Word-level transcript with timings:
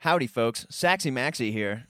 Howdy, 0.00 0.28
folks. 0.28 0.66
Saxy 0.70 1.10
Maxie 1.10 1.52
here. 1.52 1.84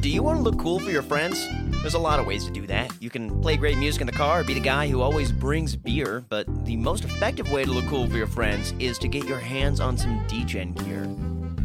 Do 0.00 0.10
you 0.10 0.22
want 0.22 0.36
to 0.36 0.42
look 0.42 0.58
cool 0.58 0.78
for 0.78 0.90
your 0.90 1.00
friends? 1.00 1.48
There's 1.80 1.94
a 1.94 1.98
lot 1.98 2.20
of 2.20 2.26
ways 2.26 2.44
to 2.44 2.50
do 2.50 2.66
that. 2.66 2.92
You 3.00 3.08
can 3.08 3.40
play 3.40 3.56
great 3.56 3.78
music 3.78 4.02
in 4.02 4.06
the 4.06 4.12
car, 4.12 4.44
be 4.44 4.52
the 4.52 4.60
guy 4.60 4.88
who 4.88 5.00
always 5.00 5.32
brings 5.32 5.76
beer, 5.76 6.22
but 6.28 6.66
the 6.66 6.76
most 6.76 7.04
effective 7.04 7.50
way 7.50 7.64
to 7.64 7.70
look 7.70 7.86
cool 7.86 8.06
for 8.10 8.18
your 8.18 8.26
friends 8.26 8.74
is 8.78 8.98
to 8.98 9.08
get 9.08 9.24
your 9.24 9.38
hands 9.38 9.80
on 9.80 9.96
some 9.96 10.20
DGen 10.26 10.74
gear. 10.84 11.08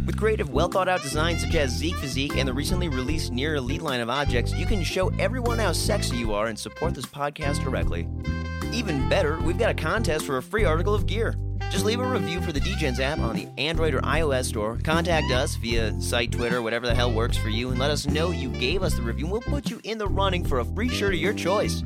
With 0.05 0.16
creative, 0.16 0.49
well 0.49 0.70
thought 0.70 0.88
out 0.88 1.02
designs 1.02 1.41
such 1.41 1.55
as 1.55 1.71
Zeek 1.71 1.95
Physique 1.98 2.38
and 2.38 2.48
the 2.48 2.54
recently 2.54 2.88
released 2.88 3.34
Near 3.34 3.55
Elite 3.55 3.82
line 3.82 3.99
of 3.99 4.09
objects, 4.09 4.54
you 4.54 4.66
can 4.66 4.82
show 4.82 5.09
everyone 5.20 5.59
how 5.59 5.73
sexy 5.73 6.16
you 6.16 6.34
are 6.34 6.48
and 6.48 6.57
support 6.57 6.95
this 6.95 7.05
podcast 7.05 7.62
directly. 7.66 8.07
Even 8.75 9.07
better, 9.07 9.39
we've 9.39 9.57
got 9.57 9.71
a 9.71 9.73
contest 9.73 10.25
for 10.25 10.35
a 10.35 10.43
free 10.43 10.65
article 10.65 10.93
of 10.93 11.07
gear. 11.07 11.34
Just 11.71 11.85
leave 11.85 12.02
a 12.02 12.05
review 12.05 12.41
for 12.41 12.52
the 12.52 12.59
DGens 12.59 12.99
app 12.99 13.20
on 13.20 13.34
the 13.34 13.48
Android 13.57 13.93
or 13.93 14.01
iOS 14.01 14.45
store. 14.45 14.77
Contact 14.84 15.31
us 15.31 15.55
via 15.55 15.99
site, 16.01 16.34
Twitter, 16.34 16.61
whatever 16.61 16.85
the 16.85 16.93
hell 16.93 17.09
works 17.09 17.38
for 17.38 17.48
you, 17.48 17.70
and 17.70 17.79
let 17.79 17.89
us 17.89 18.05
know 18.05 18.32
you 18.32 18.49
gave 18.49 18.84
us 18.84 18.93
the 18.95 19.01
review, 19.01 19.27
and 19.27 19.32
we'll 19.32 19.40
put 19.40 19.70
you 19.70 19.79
in 19.85 19.98
the 19.98 20.07
running 20.07 20.43
for 20.43 20.59
a 20.59 20.65
free 20.65 20.90
shirt 20.90 21.13
of 21.13 21.20
your 21.21 21.34
choice. 21.34 21.84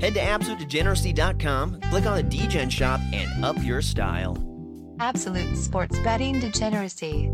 Head 0.00 0.14
to 0.14 0.20
absolutedegeneracy.com, 0.20 1.80
click 1.82 2.04
on 2.04 2.16
the 2.16 2.24
DGen 2.24 2.68
shop, 2.68 3.00
and 3.12 3.44
up 3.44 3.56
your 3.62 3.80
style. 3.80 4.36
Absolute 4.98 5.56
sports 5.56 5.96
betting 6.00 6.40
degeneracy. 6.40 7.30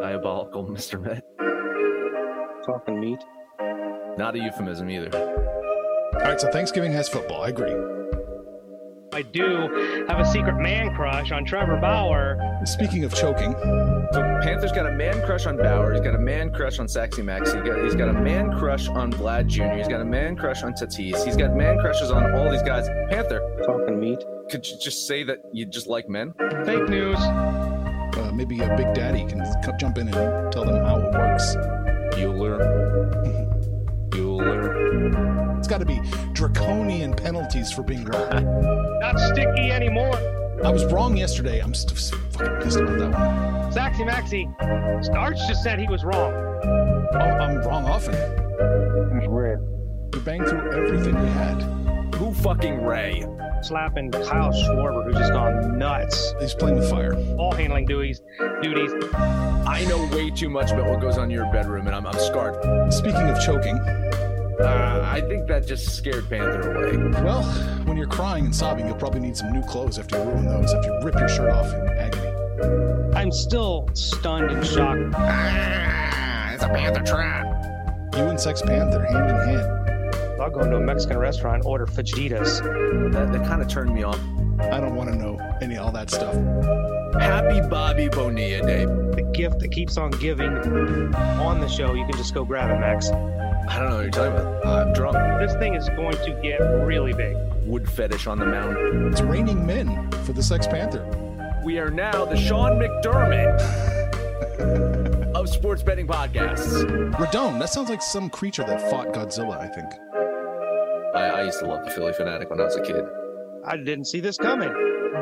Diabolical, 0.00 0.66
Mr. 0.66 1.00
Met. 1.00 1.24
Talking 2.64 3.00
meat. 3.00 3.18
Not 4.16 4.34
a 4.36 4.38
euphemism 4.38 4.88
either. 4.90 5.10
All 6.14 6.20
right, 6.20 6.40
so 6.40 6.50
Thanksgiving 6.50 6.92
has 6.92 7.08
football. 7.08 7.42
I 7.42 7.48
agree. 7.48 7.74
I 9.12 9.22
do 9.22 10.04
have 10.08 10.18
a 10.18 10.24
secret 10.24 10.56
man 10.56 10.92
crush 10.94 11.30
on 11.30 11.44
Trevor 11.44 11.76
Bauer. 11.76 12.36
Speaking 12.64 13.04
of 13.04 13.14
choking, 13.14 13.52
So 14.12 14.20
Panther's 14.42 14.72
got 14.72 14.86
a 14.86 14.92
man 14.92 15.24
crush 15.24 15.46
on 15.46 15.56
Bauer. 15.56 15.92
He's 15.92 16.00
got 16.00 16.14
a 16.16 16.18
man 16.18 16.52
crush 16.52 16.78
on 16.80 16.86
Saxy 16.88 17.22
Max. 17.22 17.52
He 17.52 17.60
got, 17.60 17.84
he's 17.84 17.94
got 17.94 18.08
a 18.08 18.12
man 18.12 18.50
crush 18.58 18.88
on 18.88 19.12
Vlad 19.12 19.46
Jr. 19.46 19.76
He's 19.76 19.86
got 19.88 20.00
a 20.00 20.04
man 20.04 20.34
crush 20.36 20.62
on 20.64 20.72
Tatis. 20.72 21.24
He's 21.24 21.36
got 21.36 21.54
man 21.54 21.78
crushes 21.78 22.10
on 22.10 22.34
all 22.34 22.50
these 22.50 22.62
guys. 22.62 22.88
Panther, 23.10 23.40
Talking 23.64 24.00
meat. 24.00 24.18
could 24.50 24.66
you 24.66 24.76
just 24.80 25.06
say 25.06 25.22
that 25.24 25.38
you 25.52 25.64
just 25.66 25.86
like 25.86 26.08
men? 26.08 26.32
Fake 26.64 26.88
news. 26.88 27.18
uh, 27.18 28.32
maybe 28.34 28.58
a 28.60 28.76
Big 28.76 28.94
Daddy 28.94 29.24
can 29.26 29.44
jump 29.78 29.98
in 29.98 30.08
and 30.08 30.52
tell 30.52 30.64
them 30.64 30.84
how 30.84 30.98
it 30.98 31.12
works. 31.12 31.56
Bueller. 32.14 32.58
Bueller. 34.10 35.58
It's 35.58 35.68
got 35.68 35.78
to 35.78 35.86
be 35.86 36.00
draconian 36.32 37.14
penalties 37.14 37.72
for 37.72 37.82
being 37.82 38.04
wrong. 38.04 38.98
Not 39.00 39.18
sticky 39.18 39.70
anymore. 39.70 40.14
I 40.64 40.70
was 40.70 40.84
wrong 40.86 41.16
yesterday. 41.16 41.60
I'm 41.60 41.74
st- 41.74 41.98
st- 41.98 42.32
fucking 42.32 42.62
pissed 42.62 42.78
about 42.78 42.98
that 42.98 43.10
one. 43.10 43.72
Saxy 43.72 44.04
Maxie. 44.04 44.48
Starch 45.02 45.36
just 45.48 45.62
said 45.62 45.78
he 45.78 45.88
was 45.88 46.04
wrong. 46.04 46.32
Oh, 46.32 47.18
I'm 47.18 47.58
wrong 47.62 47.84
often. 47.84 48.14
It's 48.14 49.26
red. 49.28 49.58
We 50.12 50.20
banged 50.20 50.48
through 50.48 50.70
everything 50.72 51.20
we 51.20 51.28
had. 51.28 51.60
Who 52.14 52.32
fucking 52.32 52.84
Ray? 52.84 53.24
Slapping 53.64 54.10
Kyle 54.10 54.52
Schwarber, 54.52 55.04
who's 55.04 55.16
just 55.16 55.32
gone 55.32 55.78
nuts. 55.78 56.34
He's 56.38 56.54
playing 56.54 56.78
with 56.78 56.90
fire. 56.90 57.14
Ball 57.14 57.52
handling 57.52 57.86
duties. 57.86 58.20
Duties. 58.62 58.92
I 59.14 59.86
know 59.88 60.06
way 60.14 60.28
too 60.30 60.50
much 60.50 60.70
about 60.70 60.86
what 60.90 61.00
goes 61.00 61.16
on 61.16 61.24
in 61.24 61.30
your 61.30 61.50
bedroom, 61.50 61.86
and 61.86 61.96
I'm, 61.96 62.06
I'm 62.06 62.18
scarred. 62.18 62.92
Speaking 62.92 63.22
of 63.22 63.42
choking, 63.42 63.78
Uh, 64.60 65.02
I 65.10 65.22
think 65.22 65.48
that 65.48 65.66
just 65.66 65.96
scared 65.96 66.28
Panther 66.28 66.72
away. 66.76 67.22
well, 67.24 67.42
when 67.86 67.96
you're 67.96 68.06
crying 68.06 68.44
and 68.44 68.54
sobbing, 68.54 68.86
you'll 68.86 68.96
probably 68.96 69.20
need 69.20 69.36
some 69.36 69.50
new 69.52 69.62
clothes 69.62 69.98
after 69.98 70.18
you 70.18 70.24
ruin 70.30 70.46
those, 70.46 70.72
after 70.74 70.92
you 70.92 71.00
rip 71.02 71.18
your 71.18 71.28
shirt 71.28 71.50
off 71.50 71.72
in 71.72 71.88
agony. 71.88 73.16
I'm 73.16 73.32
still 73.32 73.88
stunned 73.94 74.50
and 74.50 74.64
shocked. 74.64 75.00
it's 76.54 76.62
a 76.62 76.68
Panther 76.68 77.02
trap. 77.02 77.46
You 78.14 78.24
and 78.26 78.38
Sex 78.38 78.60
Panther, 78.62 79.04
hand 79.06 79.30
in 79.30 79.36
hand. 79.58 79.83
I'll 80.40 80.50
go 80.50 80.60
into 80.60 80.76
a 80.76 80.80
Mexican 80.80 81.18
restaurant 81.18 81.56
and 81.56 81.66
order 81.66 81.86
fajitas. 81.86 82.62
That, 83.12 83.32
that 83.32 83.46
kind 83.46 83.62
of 83.62 83.68
turned 83.68 83.94
me 83.94 84.02
off. 84.02 84.18
I 84.60 84.80
don't 84.80 84.94
want 84.94 85.10
to 85.10 85.16
know 85.16 85.38
any 85.60 85.76
all 85.76 85.92
that 85.92 86.10
stuff. 86.10 86.34
Happy 87.20 87.60
Bobby 87.68 88.08
Bonilla 88.08 88.66
Day. 88.66 88.84
The 88.84 89.30
gift 89.32 89.60
that 89.60 89.68
keeps 89.68 89.96
on 89.96 90.10
giving 90.12 90.48
on 91.16 91.60
the 91.60 91.68
show. 91.68 91.94
You 91.94 92.04
can 92.04 92.16
just 92.16 92.34
go 92.34 92.44
grab 92.44 92.70
it, 92.70 92.80
Max. 92.80 93.10
I 93.10 93.78
don't 93.78 93.88
know 93.88 93.96
what 93.96 94.02
you're 94.02 94.10
talking 94.10 94.32
about. 94.32 94.66
I'm 94.66 94.92
drunk. 94.92 95.16
This 95.40 95.54
thing 95.56 95.74
is 95.74 95.88
going 95.90 96.16
to 96.16 96.40
get 96.42 96.58
really 96.84 97.12
big. 97.12 97.36
Wood 97.64 97.88
fetish 97.88 98.26
on 98.26 98.38
the 98.38 98.46
mound. 98.46 99.12
It's 99.12 99.22
raining 99.22 99.64
men 99.64 100.10
for 100.24 100.32
the 100.32 100.42
Sex 100.42 100.66
Panther. 100.66 101.08
We 101.64 101.78
are 101.78 101.90
now 101.90 102.24
the 102.24 102.36
Sean 102.36 102.72
McDermott 102.72 103.60
of 105.34 105.48
sports 105.48 105.82
betting 105.82 106.06
podcasts. 106.06 106.84
Radon, 107.12 107.58
that 107.58 107.70
sounds 107.70 107.88
like 107.88 108.02
some 108.02 108.28
creature 108.28 108.64
that 108.64 108.90
fought 108.90 109.14
Godzilla, 109.14 109.58
I 109.58 109.68
think. 109.68 109.90
I, 111.14 111.26
I 111.26 111.42
used 111.44 111.60
to 111.60 111.66
love 111.66 111.84
the 111.84 111.90
Phillie 111.92 112.12
Phanatic 112.12 112.50
when 112.50 112.60
I 112.60 112.64
was 112.64 112.74
a 112.74 112.82
kid. 112.82 113.04
I 113.64 113.76
didn't 113.76 114.06
see 114.06 114.18
this 114.18 114.36
coming. 114.36 114.72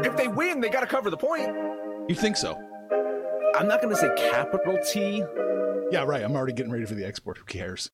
If 0.03 0.17
they 0.17 0.27
win, 0.27 0.61
they 0.61 0.71
got 0.71 0.81
to 0.81 0.87
cover 0.87 1.11
the 1.11 1.19
point. 1.19 1.55
You 2.09 2.15
think 2.15 2.39
so? 2.39 2.59
I'm 3.55 3.69
not 3.69 3.83
going 3.83 3.95
to 3.95 4.01
say 4.01 4.09
capital 4.17 4.79
T. 4.91 5.23
Yeah, 5.91 6.05
right. 6.05 6.25
I'm 6.25 6.35
already 6.35 6.55
getting 6.55 6.73
ready 6.73 6.87
for 6.87 6.95
the 6.95 7.05
export. 7.05 7.37
Who 7.37 7.45
cares? 7.45 7.91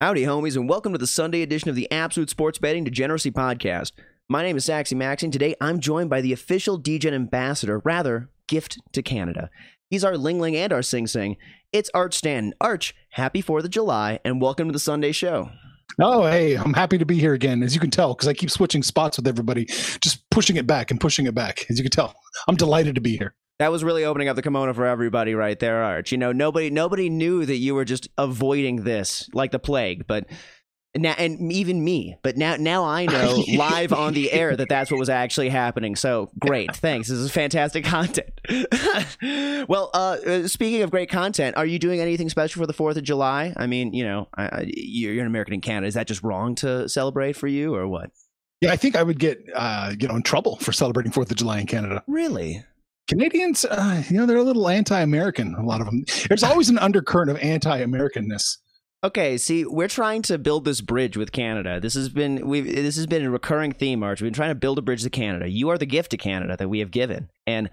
Howdy, 0.00 0.24
homies, 0.24 0.56
and 0.56 0.68
welcome 0.68 0.90
to 0.92 0.98
the 0.98 1.06
Sunday 1.06 1.42
edition 1.42 1.70
of 1.70 1.76
the 1.76 1.90
Absolute 1.92 2.28
Sports 2.28 2.58
Betting 2.58 2.82
Degeneracy 2.82 3.30
Podcast. 3.30 3.92
My 4.28 4.42
name 4.42 4.56
is 4.56 4.66
Saxy 4.66 4.96
Max, 4.96 5.22
and 5.22 5.32
today 5.32 5.54
I'm 5.60 5.78
joined 5.78 6.10
by 6.10 6.20
the 6.20 6.32
official 6.32 6.76
DGen 6.82 7.12
ambassador, 7.12 7.80
rather, 7.84 8.30
gift 8.48 8.78
to 8.92 9.00
Canada. 9.00 9.48
He's 9.88 10.04
our 10.04 10.18
Ling 10.18 10.40
Ling 10.40 10.56
and 10.56 10.72
our 10.72 10.82
Sing 10.82 11.06
Sing. 11.06 11.36
It's 11.72 11.90
Arch 11.94 12.14
Stanton. 12.14 12.52
Arch, 12.60 12.96
happy 13.10 13.44
4th 13.44 13.64
of 13.64 13.70
July, 13.70 14.18
and 14.24 14.42
welcome 14.42 14.66
to 14.66 14.72
the 14.72 14.80
Sunday 14.80 15.12
show. 15.12 15.50
Oh, 15.98 16.26
hey, 16.26 16.56
I'm 16.56 16.74
happy 16.74 16.98
to 16.98 17.06
be 17.06 17.18
here 17.18 17.32
again, 17.32 17.62
as 17.62 17.74
you 17.74 17.80
can 17.80 17.90
tell, 17.90 18.14
because 18.14 18.28
I 18.28 18.34
keep 18.34 18.50
switching 18.50 18.82
spots 18.82 19.16
with 19.16 19.26
everybody, 19.26 19.64
just 19.64 20.28
pushing 20.30 20.56
it 20.56 20.66
back 20.66 20.90
and 20.90 21.00
pushing 21.00 21.26
it 21.26 21.34
back. 21.34 21.64
As 21.70 21.78
you 21.78 21.84
can 21.84 21.90
tell, 21.90 22.14
I'm 22.48 22.56
delighted 22.56 22.96
to 22.96 23.00
be 23.00 23.16
here. 23.16 23.34
That 23.58 23.72
was 23.72 23.82
really 23.82 24.04
opening 24.04 24.28
up 24.28 24.36
the 24.36 24.42
kimono 24.42 24.74
for 24.74 24.84
everybody 24.84 25.34
right 25.34 25.58
there, 25.58 25.82
Arch. 25.82 26.12
You 26.12 26.18
know, 26.18 26.32
nobody 26.32 26.68
nobody 26.68 27.08
knew 27.08 27.46
that 27.46 27.56
you 27.56 27.74
were 27.74 27.86
just 27.86 28.08
avoiding 28.18 28.84
this 28.84 29.30
like 29.32 29.50
the 29.50 29.58
plague, 29.58 30.06
but 30.06 30.26
now 30.98 31.14
and 31.18 31.52
even 31.52 31.82
me, 31.82 32.16
but 32.22 32.36
now 32.36 32.56
now 32.56 32.84
I 32.84 33.06
know 33.06 33.42
live 33.56 33.92
on 33.92 34.14
the 34.14 34.32
air 34.32 34.56
that 34.56 34.68
that's 34.68 34.90
what 34.90 34.98
was 34.98 35.08
actually 35.08 35.48
happening. 35.48 35.96
So 35.96 36.30
great, 36.38 36.74
thanks. 36.76 37.08
This 37.08 37.18
is 37.18 37.30
fantastic 37.30 37.84
content. 37.84 38.30
well, 39.68 39.90
uh, 39.94 40.16
uh, 40.26 40.48
speaking 40.48 40.82
of 40.82 40.90
great 40.90 41.10
content, 41.10 41.56
are 41.56 41.66
you 41.66 41.78
doing 41.78 42.00
anything 42.00 42.28
special 42.28 42.60
for 42.60 42.66
the 42.66 42.72
Fourth 42.72 42.96
of 42.96 43.04
July? 43.04 43.52
I 43.56 43.66
mean, 43.66 43.92
you 43.92 44.04
know, 44.04 44.28
I, 44.34 44.44
I, 44.44 44.64
you're, 44.66 45.12
you're 45.12 45.22
an 45.22 45.28
American 45.28 45.54
in 45.54 45.60
Canada. 45.60 45.86
Is 45.86 45.94
that 45.94 46.06
just 46.06 46.22
wrong 46.22 46.54
to 46.56 46.88
celebrate 46.88 47.34
for 47.34 47.46
you, 47.46 47.74
or 47.74 47.86
what? 47.88 48.10
Yeah, 48.60 48.72
I 48.72 48.76
think 48.76 48.96
I 48.96 49.02
would 49.02 49.18
get, 49.18 49.38
uh, 49.54 49.94
you 49.98 50.08
know, 50.08 50.16
in 50.16 50.22
trouble 50.22 50.56
for 50.56 50.72
celebrating 50.72 51.12
Fourth 51.12 51.30
of 51.30 51.36
July 51.36 51.60
in 51.60 51.66
Canada. 51.66 52.02
Really? 52.06 52.64
Canadians, 53.06 53.64
uh, 53.64 54.02
you 54.08 54.16
know, 54.16 54.26
they're 54.26 54.36
a 54.36 54.42
little 54.42 54.68
anti-American. 54.68 55.54
A 55.54 55.62
lot 55.64 55.80
of 55.80 55.86
them. 55.86 56.04
There's 56.28 56.42
always 56.42 56.68
an 56.68 56.78
undercurrent 56.78 57.30
of 57.30 57.36
anti-Americanness. 57.38 58.58
Okay, 59.06 59.38
see, 59.38 59.64
we're 59.64 59.86
trying 59.86 60.22
to 60.22 60.36
build 60.36 60.64
this 60.64 60.80
bridge 60.80 61.16
with 61.16 61.30
Canada. 61.30 61.78
This 61.78 61.94
has 61.94 62.08
been 62.08 62.48
we 62.48 62.60
this 62.60 62.96
has 62.96 63.06
been 63.06 63.24
a 63.24 63.30
recurring 63.30 63.70
theme, 63.70 64.02
Arch. 64.02 64.20
We've 64.20 64.26
been 64.26 64.34
trying 64.34 64.50
to 64.50 64.56
build 64.56 64.80
a 64.80 64.82
bridge 64.82 65.04
to 65.04 65.10
Canada. 65.10 65.48
You 65.48 65.68
are 65.68 65.78
the 65.78 65.86
gift 65.86 66.10
to 66.10 66.16
Canada 66.16 66.56
that 66.56 66.68
we 66.68 66.80
have 66.80 66.90
given, 66.90 67.30
and 67.46 67.70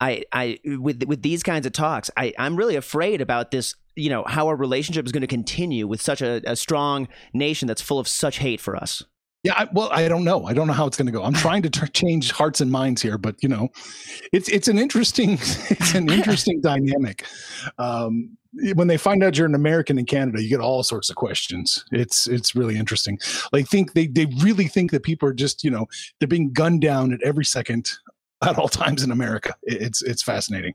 I, 0.00 0.24
I 0.32 0.58
with 0.64 1.04
with 1.04 1.22
these 1.22 1.44
kinds 1.44 1.66
of 1.66 1.72
talks, 1.72 2.10
I 2.16 2.34
I'm 2.36 2.56
really 2.56 2.74
afraid 2.74 3.20
about 3.20 3.52
this. 3.52 3.76
You 3.94 4.10
know 4.10 4.24
how 4.26 4.48
our 4.48 4.56
relationship 4.56 5.06
is 5.06 5.12
going 5.12 5.20
to 5.20 5.28
continue 5.28 5.86
with 5.86 6.02
such 6.02 6.20
a, 6.20 6.42
a 6.44 6.56
strong 6.56 7.06
nation 7.32 7.68
that's 7.68 7.80
full 7.80 8.00
of 8.00 8.08
such 8.08 8.38
hate 8.38 8.60
for 8.60 8.74
us. 8.74 9.04
Yeah, 9.44 9.54
I, 9.56 9.68
well, 9.72 9.88
I 9.90 10.06
don't 10.06 10.22
know. 10.22 10.46
I 10.46 10.52
don't 10.52 10.68
know 10.68 10.72
how 10.72 10.86
it's 10.86 10.96
going 10.96 11.06
to 11.06 11.12
go. 11.12 11.24
I'm 11.24 11.34
trying 11.34 11.62
to 11.62 11.70
t- 11.70 11.88
change 11.88 12.30
hearts 12.30 12.60
and 12.60 12.70
minds 12.70 13.02
here, 13.02 13.18
but 13.18 13.42
you 13.42 13.48
know, 13.48 13.70
it's 14.32 14.48
it's 14.48 14.68
an 14.68 14.78
interesting 14.78 15.32
it's 15.40 15.94
an 15.94 16.10
interesting 16.12 16.60
dynamic. 16.60 17.26
Um, 17.78 18.36
when 18.74 18.86
they 18.86 18.98
find 18.98 19.24
out 19.24 19.36
you're 19.36 19.46
an 19.46 19.54
American 19.54 19.98
in 19.98 20.04
Canada, 20.06 20.42
you 20.42 20.48
get 20.48 20.60
all 20.60 20.82
sorts 20.84 21.10
of 21.10 21.16
questions. 21.16 21.84
It's 21.90 22.28
it's 22.28 22.54
really 22.54 22.76
interesting. 22.76 23.18
Like 23.52 23.66
think 23.66 23.94
they 23.94 24.06
they 24.06 24.26
really 24.42 24.68
think 24.68 24.92
that 24.92 25.02
people 25.02 25.28
are 25.28 25.34
just 25.34 25.64
you 25.64 25.70
know 25.70 25.86
they're 26.20 26.28
being 26.28 26.52
gunned 26.52 26.82
down 26.82 27.12
at 27.12 27.22
every 27.22 27.44
second 27.44 27.90
at 28.42 28.58
all 28.58 28.68
times 28.68 29.02
in 29.02 29.10
America. 29.10 29.54
It's 29.62 30.02
it's 30.02 30.22
fascinating. 30.22 30.74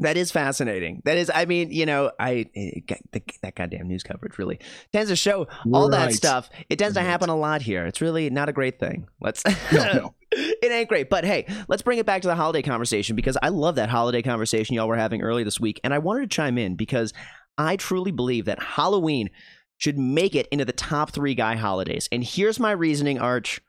That 0.00 0.16
is 0.16 0.30
fascinating. 0.30 1.02
That 1.04 1.16
is, 1.16 1.30
I 1.34 1.44
mean, 1.44 1.70
you 1.70 1.86
know, 1.86 2.10
I 2.18 2.46
eh, 2.54 2.70
it, 2.76 3.12
the, 3.12 3.22
that 3.42 3.54
goddamn 3.54 3.88
news 3.88 4.02
coverage 4.02 4.38
really 4.38 4.58
tends 4.92 5.10
to 5.10 5.16
show 5.16 5.46
all 5.72 5.88
that 5.90 6.12
stuff. 6.12 6.50
It 6.68 6.78
tends 6.78 6.94
to 6.94 7.02
happen 7.02 7.28
a 7.28 7.36
lot 7.36 7.62
here. 7.62 7.86
It's 7.86 8.00
really 8.00 8.30
not 8.30 8.48
a 8.48 8.52
great 8.52 8.78
thing. 8.78 9.08
Let's. 9.20 9.44
No, 9.72 9.92
no. 9.92 10.14
it 10.32 10.70
ain't 10.70 10.88
great, 10.88 11.08
but 11.08 11.24
hey, 11.24 11.46
let's 11.68 11.82
bring 11.82 11.98
it 11.98 12.06
back 12.06 12.22
to 12.22 12.28
the 12.28 12.34
holiday 12.34 12.62
conversation 12.62 13.16
because 13.16 13.38
I 13.42 13.48
love 13.48 13.76
that 13.76 13.88
holiday 13.88 14.22
conversation 14.22 14.74
y'all 14.74 14.88
were 14.88 14.96
having 14.96 15.22
earlier 15.22 15.44
this 15.44 15.60
week, 15.60 15.80
and 15.82 15.94
I 15.94 15.98
wanted 15.98 16.30
to 16.30 16.34
chime 16.34 16.58
in 16.58 16.76
because 16.76 17.12
I 17.56 17.76
truly 17.76 18.12
believe 18.12 18.44
that 18.44 18.62
Halloween 18.62 19.30
should 19.78 19.98
make 19.98 20.34
it 20.34 20.48
into 20.50 20.64
the 20.64 20.72
top 20.72 21.12
three 21.12 21.34
guy 21.34 21.56
holidays. 21.56 22.08
And 22.12 22.22
here's 22.22 22.60
my 22.60 22.72
reasoning, 22.72 23.18
Arch. 23.18 23.60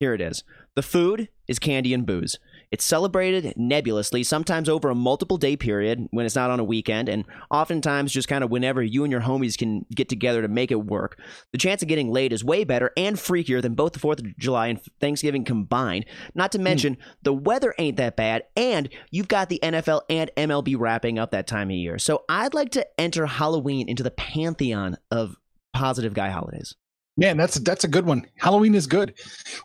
Here 0.00 0.14
it 0.14 0.20
is. 0.20 0.42
The 0.74 0.82
food 0.82 1.28
is 1.46 1.58
candy 1.58 1.94
and 1.94 2.06
booze. 2.06 2.38
It's 2.72 2.84
celebrated 2.84 3.52
nebulously, 3.56 4.22
sometimes 4.22 4.68
over 4.68 4.88
a 4.88 4.94
multiple 4.94 5.36
day 5.36 5.56
period 5.56 6.08
when 6.10 6.24
it's 6.24 6.34
not 6.34 6.50
on 6.50 6.58
a 6.58 6.64
weekend, 6.64 7.10
and 7.10 7.26
oftentimes 7.50 8.12
just 8.12 8.28
kind 8.28 8.42
of 8.42 8.50
whenever 8.50 8.82
you 8.82 9.04
and 9.04 9.12
your 9.12 9.20
homies 9.20 9.58
can 9.58 9.84
get 9.94 10.08
together 10.08 10.40
to 10.40 10.48
make 10.48 10.70
it 10.70 10.86
work. 10.86 11.20
The 11.52 11.58
chance 11.58 11.82
of 11.82 11.88
getting 11.88 12.10
laid 12.10 12.32
is 12.32 12.42
way 12.42 12.64
better 12.64 12.90
and 12.96 13.16
freakier 13.16 13.60
than 13.60 13.74
both 13.74 13.92
the 13.92 13.98
4th 13.98 14.20
of 14.20 14.36
July 14.38 14.68
and 14.68 14.80
Thanksgiving 15.00 15.44
combined. 15.44 16.06
Not 16.34 16.50
to 16.52 16.58
hmm. 16.58 16.64
mention, 16.64 16.96
the 17.22 17.34
weather 17.34 17.74
ain't 17.78 17.98
that 17.98 18.16
bad, 18.16 18.44
and 18.56 18.88
you've 19.10 19.28
got 19.28 19.50
the 19.50 19.60
NFL 19.62 20.02
and 20.08 20.30
MLB 20.36 20.74
wrapping 20.78 21.18
up 21.18 21.30
that 21.32 21.46
time 21.46 21.68
of 21.68 21.76
year. 21.76 21.98
So 21.98 22.24
I'd 22.28 22.54
like 22.54 22.70
to 22.70 22.86
enter 22.98 23.26
Halloween 23.26 23.88
into 23.88 24.02
the 24.02 24.10
pantheon 24.10 24.96
of 25.10 25.36
positive 25.74 26.14
guy 26.14 26.30
holidays. 26.30 26.74
Man, 27.16 27.36
that's 27.36 27.56
that's 27.56 27.84
a 27.84 27.88
good 27.88 28.06
one. 28.06 28.26
Halloween 28.36 28.74
is 28.74 28.86
good. 28.86 29.14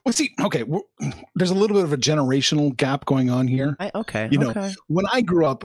Well, 0.06 0.12
see, 0.12 0.32
okay, 0.42 0.66
there's 1.36 1.50
a 1.52 1.56
little 1.56 1.76
bit 1.78 1.86
of 1.86 1.94
a 1.94 1.98
generational 1.98 2.76
gap 2.76 3.06
going 3.06 3.30
on 3.30 3.48
here. 3.48 3.76
I, 3.80 3.90
okay. 3.96 4.28
You 4.32 4.38
know, 4.40 4.50
okay. 4.50 4.74
When 4.88 5.06
I 5.14 5.22
grew 5.22 5.46
up, 5.46 5.64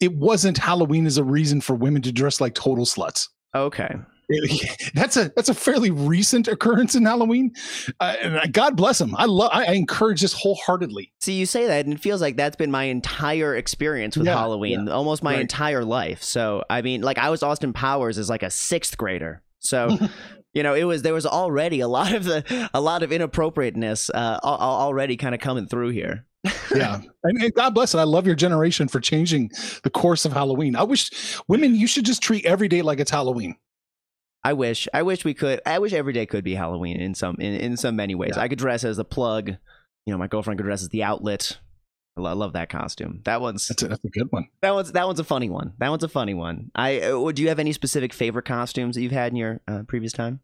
it 0.00 0.12
wasn't 0.14 0.58
Halloween 0.58 1.06
as 1.06 1.16
a 1.16 1.24
reason 1.24 1.60
for 1.62 1.74
women 1.74 2.02
to 2.02 2.12
dress 2.12 2.40
like 2.40 2.54
total 2.54 2.84
sluts. 2.84 3.28
Okay. 3.54 3.88
It- 4.28 4.90
that's 4.94 5.16
a 5.16 5.30
that's 5.34 5.48
a 5.48 5.54
fairly 5.54 5.90
recent 5.90 6.46
occurrence 6.46 6.94
in 6.94 7.06
Halloween, 7.06 7.54
uh, 8.00 8.14
and 8.20 8.36
uh, 8.36 8.46
God 8.52 8.76
bless 8.76 8.98
them. 8.98 9.14
I 9.16 9.24
love. 9.24 9.50
I, 9.54 9.64
I 9.64 9.72
encourage 9.72 10.20
this 10.20 10.34
wholeheartedly. 10.34 11.10
See, 11.20 11.32
you 11.32 11.46
say 11.46 11.66
that, 11.68 11.86
and 11.86 11.94
it 11.94 12.00
feels 12.00 12.20
like 12.20 12.36
that's 12.36 12.56
been 12.56 12.70
my 12.70 12.84
entire 12.84 13.56
experience 13.56 14.14
with 14.14 14.26
Yeah, 14.26 14.34
Halloween, 14.36 14.90
almost 14.90 15.22
my 15.22 15.32
right. 15.32 15.40
entire 15.40 15.82
life. 15.86 16.22
So, 16.22 16.64
I 16.68 16.82
mean, 16.82 17.00
like 17.00 17.16
I 17.16 17.30
was 17.30 17.42
Austin 17.42 17.72
Powers 17.72 18.18
as 18.18 18.28
like 18.28 18.42
a 18.42 18.50
sixth 18.50 18.98
grader. 18.98 19.40
So, 19.60 19.96
you 20.52 20.62
know, 20.62 20.74
it 20.74 20.84
was 20.84 21.02
there 21.02 21.14
was 21.14 21.26
already 21.26 21.80
a 21.80 21.88
lot 21.88 22.12
of 22.12 22.24
the 22.24 22.70
a 22.74 22.80
lot 22.80 23.02
of 23.02 23.12
inappropriateness 23.12 24.10
uh, 24.10 24.40
al- 24.42 24.60
al- 24.60 24.60
already 24.60 25.16
kind 25.16 25.34
of 25.34 25.40
coming 25.40 25.66
through 25.66 25.90
here. 25.90 26.24
Yeah, 26.74 27.00
and, 27.24 27.42
and 27.42 27.54
God 27.54 27.74
bless 27.74 27.94
it. 27.94 27.98
I 27.98 28.04
love 28.04 28.26
your 28.26 28.36
generation 28.36 28.88
for 28.88 29.00
changing 29.00 29.50
the 29.82 29.90
course 29.90 30.24
of 30.24 30.32
Halloween. 30.32 30.76
I 30.76 30.84
wish 30.84 31.10
women 31.48 31.74
you 31.74 31.86
should 31.86 32.04
just 32.04 32.22
treat 32.22 32.44
every 32.46 32.68
day 32.68 32.82
like 32.82 33.00
it's 33.00 33.10
Halloween. 33.10 33.56
I 34.44 34.52
wish, 34.52 34.86
I 34.94 35.02
wish 35.02 35.24
we 35.24 35.34
could. 35.34 35.60
I 35.66 35.78
wish 35.78 35.92
every 35.92 36.12
day 36.12 36.24
could 36.24 36.44
be 36.44 36.54
Halloween 36.54 37.00
in 37.00 37.14
some 37.14 37.36
in, 37.38 37.54
in 37.54 37.76
some 37.76 37.96
many 37.96 38.14
ways. 38.14 38.34
Yeah. 38.36 38.42
I 38.42 38.48
could 38.48 38.58
dress 38.58 38.84
as 38.84 38.96
the 38.96 39.04
plug. 39.04 39.48
You 40.06 40.12
know, 40.12 40.18
my 40.18 40.28
girlfriend 40.28 40.58
could 40.58 40.64
dress 40.64 40.82
as 40.82 40.88
the 40.88 41.02
outlet. 41.02 41.58
I 42.18 42.20
lo- 42.20 42.30
I 42.30 42.34
love 42.34 42.52
that 42.54 42.68
costume. 42.68 43.20
That 43.24 43.40
one's 43.40 43.66
That's 43.68 43.82
a, 43.82 43.88
that's 43.88 44.04
a 44.04 44.08
good 44.08 44.26
one. 44.30 44.48
That 44.60 44.74
one's 44.74 44.92
that 44.92 45.06
one's 45.06 45.20
a 45.20 45.24
funny 45.24 45.48
one. 45.48 45.72
That 45.78 45.88
one's 45.90 46.04
a 46.04 46.08
funny 46.08 46.34
one. 46.34 46.70
I 46.74 47.00
uh, 47.00 47.32
do 47.32 47.42
you 47.42 47.48
have 47.48 47.58
any 47.58 47.72
specific 47.72 48.12
favorite 48.12 48.44
costumes 48.44 48.96
that 48.96 49.02
you've 49.02 49.12
had 49.12 49.32
in 49.32 49.36
your 49.36 49.60
uh, 49.68 49.82
previous 49.86 50.12
time? 50.12 50.40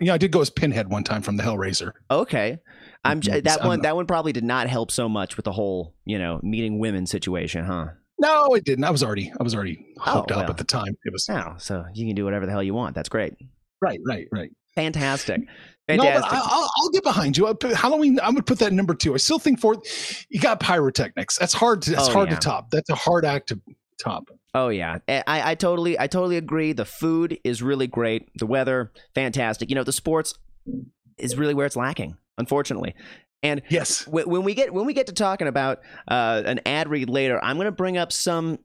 Yeah, 0.00 0.14
I 0.14 0.18
did 0.18 0.32
go 0.32 0.40
as 0.40 0.50
Pinhead 0.50 0.90
one 0.90 1.04
time 1.04 1.22
from 1.22 1.36
the 1.36 1.44
Hellraiser. 1.44 1.92
Okay, 2.10 2.58
I'm 3.04 3.20
that 3.20 3.60
one. 3.62 3.82
That 3.82 3.94
one 3.94 4.06
probably 4.06 4.32
did 4.32 4.42
not 4.42 4.68
help 4.68 4.90
so 4.90 5.08
much 5.08 5.36
with 5.36 5.44
the 5.44 5.52
whole 5.52 5.94
you 6.04 6.18
know 6.18 6.40
meeting 6.42 6.80
women 6.80 7.06
situation, 7.06 7.64
huh? 7.64 7.86
No, 8.18 8.54
it 8.54 8.64
didn't. 8.64 8.82
I 8.84 8.90
was 8.90 9.04
already 9.04 9.32
I 9.38 9.42
was 9.44 9.54
already 9.54 9.78
hooked 10.00 10.32
Oh, 10.32 10.40
up 10.40 10.50
at 10.50 10.56
the 10.56 10.64
time. 10.64 10.96
It 11.04 11.12
was 11.12 11.28
Oh, 11.30 11.54
so 11.58 11.84
you 11.94 12.04
can 12.06 12.16
do 12.16 12.24
whatever 12.24 12.46
the 12.46 12.52
hell 12.52 12.64
you 12.64 12.74
want. 12.74 12.96
That's 12.96 13.08
great. 13.08 13.34
right, 13.80 14.00
right, 14.04 14.26
right. 14.32 14.50
Fantastic. 14.74 15.42
No, 15.96 16.04
but 16.04 16.24
I, 16.24 16.40
I'll, 16.42 16.70
I'll 16.76 16.90
get 16.90 17.02
behind 17.02 17.36
you. 17.36 17.46
Halloween, 17.74 18.18
I'm 18.20 18.32
gonna 18.34 18.42
put 18.42 18.58
that 18.58 18.72
number 18.72 18.94
two. 18.94 19.14
I 19.14 19.16
still 19.16 19.38
think 19.38 19.60
for 19.60 19.76
you 20.28 20.40
got 20.40 20.60
pyrotechnics. 20.60 21.38
That's 21.38 21.54
hard. 21.54 21.82
To, 21.82 21.90
that's 21.92 22.08
Oh, 22.08 22.12
hard 22.12 22.28
yeah. 22.28 22.34
to 22.36 22.40
top. 22.40 22.70
That's 22.70 22.90
a 22.90 22.94
hard 22.94 23.24
act 23.24 23.48
to 23.48 23.60
top. 24.02 24.28
Oh 24.54 24.68
yeah, 24.68 24.98
I, 25.08 25.22
I 25.26 25.54
totally, 25.54 25.98
I 25.98 26.06
totally 26.06 26.36
agree. 26.36 26.72
The 26.72 26.84
food 26.84 27.38
is 27.44 27.62
really 27.62 27.86
great. 27.86 28.28
The 28.36 28.46
weather, 28.46 28.92
fantastic. 29.14 29.68
You 29.70 29.76
know, 29.76 29.84
the 29.84 29.92
sports 29.92 30.34
is 31.18 31.36
really 31.36 31.54
where 31.54 31.66
it's 31.66 31.76
lacking, 31.76 32.16
unfortunately. 32.38 32.94
And 33.42 33.62
Yes. 33.68 34.04
Wh- 34.04 34.26
when 34.26 34.42
we 34.42 34.54
get 34.54 34.72
when 34.74 34.84
we 34.86 34.92
get 34.94 35.06
to 35.06 35.12
talking 35.12 35.46
about 35.46 35.78
uh, 36.08 36.42
an 36.44 36.60
ad 36.66 36.88
read 36.88 37.08
later, 37.08 37.42
I'm 37.42 37.56
going 37.56 37.66
to 37.66 37.72
bring 37.72 37.96
up 37.96 38.12
some 38.12 38.58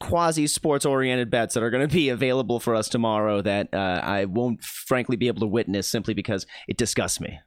quasi 0.00 0.46
sports 0.46 0.84
oriented 0.84 1.30
bets 1.30 1.54
that 1.54 1.62
are 1.62 1.70
going 1.70 1.86
to 1.88 1.92
be 1.94 2.10
available 2.10 2.60
for 2.60 2.74
us 2.74 2.88
tomorrow 2.88 3.40
that 3.42 3.72
uh, 3.72 4.00
I 4.02 4.26
won't 4.26 4.62
frankly 4.62 5.16
be 5.16 5.28
able 5.28 5.40
to 5.40 5.46
witness 5.46 5.88
simply 5.88 6.12
because 6.14 6.46
it 6.68 6.76
disgusts 6.76 7.20
me. 7.20 7.38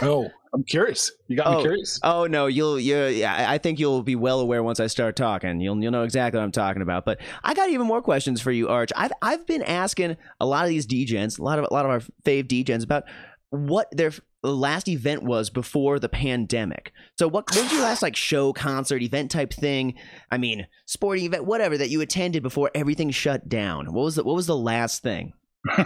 Oh, 0.00 0.30
I'm 0.54 0.64
curious. 0.64 1.12
You 1.28 1.36
got 1.36 1.48
Oh, 1.48 1.56
me 1.58 1.62
curious. 1.62 2.00
Oh 2.02 2.26
no, 2.26 2.46
you'll 2.46 2.80
you 2.80 2.96
yeah, 3.04 3.46
I 3.50 3.58
think 3.58 3.78
you'll 3.78 4.02
be 4.02 4.16
well 4.16 4.40
aware 4.40 4.62
once 4.62 4.80
I 4.80 4.86
start 4.86 5.16
talking. 5.16 5.60
You'll 5.60 5.80
you'll 5.82 5.92
know 5.92 6.02
exactly 6.02 6.38
what 6.38 6.44
I'm 6.44 6.52
talking 6.52 6.80
about. 6.80 7.04
But 7.04 7.20
I 7.44 7.52
got 7.52 7.68
even 7.68 7.86
more 7.86 8.00
questions 8.00 8.40
for 8.40 8.50
you, 8.50 8.68
Arch. 8.68 8.90
I've 8.96 9.12
I've 9.20 9.46
been 9.46 9.62
asking 9.62 10.16
a 10.40 10.46
lot 10.46 10.64
of 10.64 10.70
these 10.70 10.86
DJs, 10.86 11.38
a 11.38 11.42
lot 11.42 11.58
of 11.58 11.66
a 11.70 11.74
lot 11.74 11.84
of 11.84 11.90
our 11.90 12.00
fave 12.24 12.44
DJs 12.46 12.84
about 12.84 13.04
what 13.50 13.88
their 13.92 14.12
last 14.42 14.88
event 14.88 15.22
was 15.22 15.50
before 15.50 15.98
the 15.98 16.08
pandemic. 16.08 16.92
So 17.18 17.28
what 17.28 17.50
what 17.54 17.62
was 17.62 17.72
your 17.72 17.82
last 17.82 18.02
like 18.02 18.16
show, 18.16 18.52
concert, 18.52 19.02
event 19.02 19.30
type 19.30 19.52
thing? 19.52 19.94
I 20.30 20.38
mean, 20.38 20.66
sporting 20.86 21.24
event, 21.24 21.44
whatever 21.44 21.76
that 21.78 21.90
you 21.90 22.00
attended 22.00 22.42
before 22.42 22.70
everything 22.74 23.10
shut 23.10 23.48
down. 23.48 23.92
What 23.92 24.04
was 24.04 24.16
the 24.16 24.24
what 24.24 24.36
was 24.36 24.46
the 24.46 24.56
last 24.56 25.02
thing? 25.02 25.32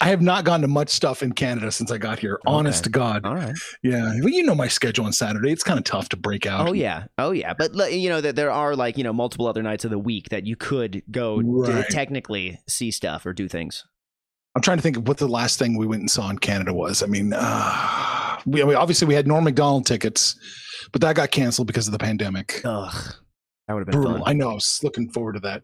I 0.00 0.08
have 0.08 0.20
not 0.20 0.44
gone 0.44 0.62
to 0.62 0.68
much 0.68 0.88
stuff 0.88 1.22
in 1.22 1.32
Canada 1.32 1.70
since 1.70 1.92
I 1.92 1.98
got 1.98 2.18
here. 2.18 2.40
Honest 2.44 2.84
to 2.84 2.90
God. 2.90 3.24
All 3.24 3.36
right. 3.36 3.54
Yeah. 3.82 4.14
Well, 4.18 4.30
you 4.30 4.42
know 4.42 4.54
my 4.54 4.66
schedule 4.66 5.04
on 5.04 5.12
Saturday. 5.12 5.52
It's 5.52 5.62
kind 5.62 5.78
of 5.78 5.84
tough 5.84 6.08
to 6.08 6.16
break 6.16 6.44
out. 6.44 6.68
Oh 6.68 6.72
yeah, 6.72 7.04
oh 7.18 7.30
yeah. 7.30 7.54
But 7.54 7.92
you 7.92 8.08
know 8.08 8.20
that 8.20 8.36
there 8.36 8.50
are 8.50 8.74
like 8.74 8.98
you 8.98 9.04
know 9.04 9.12
multiple 9.12 9.46
other 9.46 9.62
nights 9.62 9.84
of 9.84 9.90
the 9.90 9.98
week 9.98 10.30
that 10.30 10.46
you 10.46 10.56
could 10.56 11.02
go 11.10 11.40
to 11.40 11.84
technically 11.90 12.58
see 12.66 12.90
stuff 12.90 13.24
or 13.26 13.32
do 13.32 13.48
things. 13.48 13.84
I'm 14.54 14.62
trying 14.62 14.78
to 14.78 14.82
think 14.82 14.96
of 14.96 15.06
what 15.06 15.18
the 15.18 15.28
last 15.28 15.58
thing 15.58 15.76
we 15.76 15.86
went 15.86 16.00
and 16.00 16.10
saw 16.10 16.28
in 16.28 16.38
Canada 16.38 16.74
was. 16.74 17.02
I 17.02 17.06
mean, 17.06 17.32
uh, 17.34 18.38
we, 18.46 18.62
I 18.62 18.66
mean, 18.66 18.76
obviously 18.76 19.06
we 19.06 19.14
had 19.14 19.26
Norm 19.26 19.44
Macdonald 19.44 19.86
tickets, 19.86 20.34
but 20.92 21.00
that 21.02 21.14
got 21.14 21.30
canceled 21.30 21.66
because 21.66 21.86
of 21.86 21.92
the 21.92 21.98
pandemic. 21.98 22.60
Ugh, 22.64 23.14
that 23.68 23.74
would 23.74 23.80
have 23.80 23.86
been 23.86 24.00
Brutal. 24.00 24.18
fun. 24.18 24.22
I 24.26 24.32
know. 24.32 24.50
I 24.50 24.54
was 24.54 24.80
looking 24.82 25.08
forward 25.10 25.34
to 25.34 25.40
that. 25.40 25.62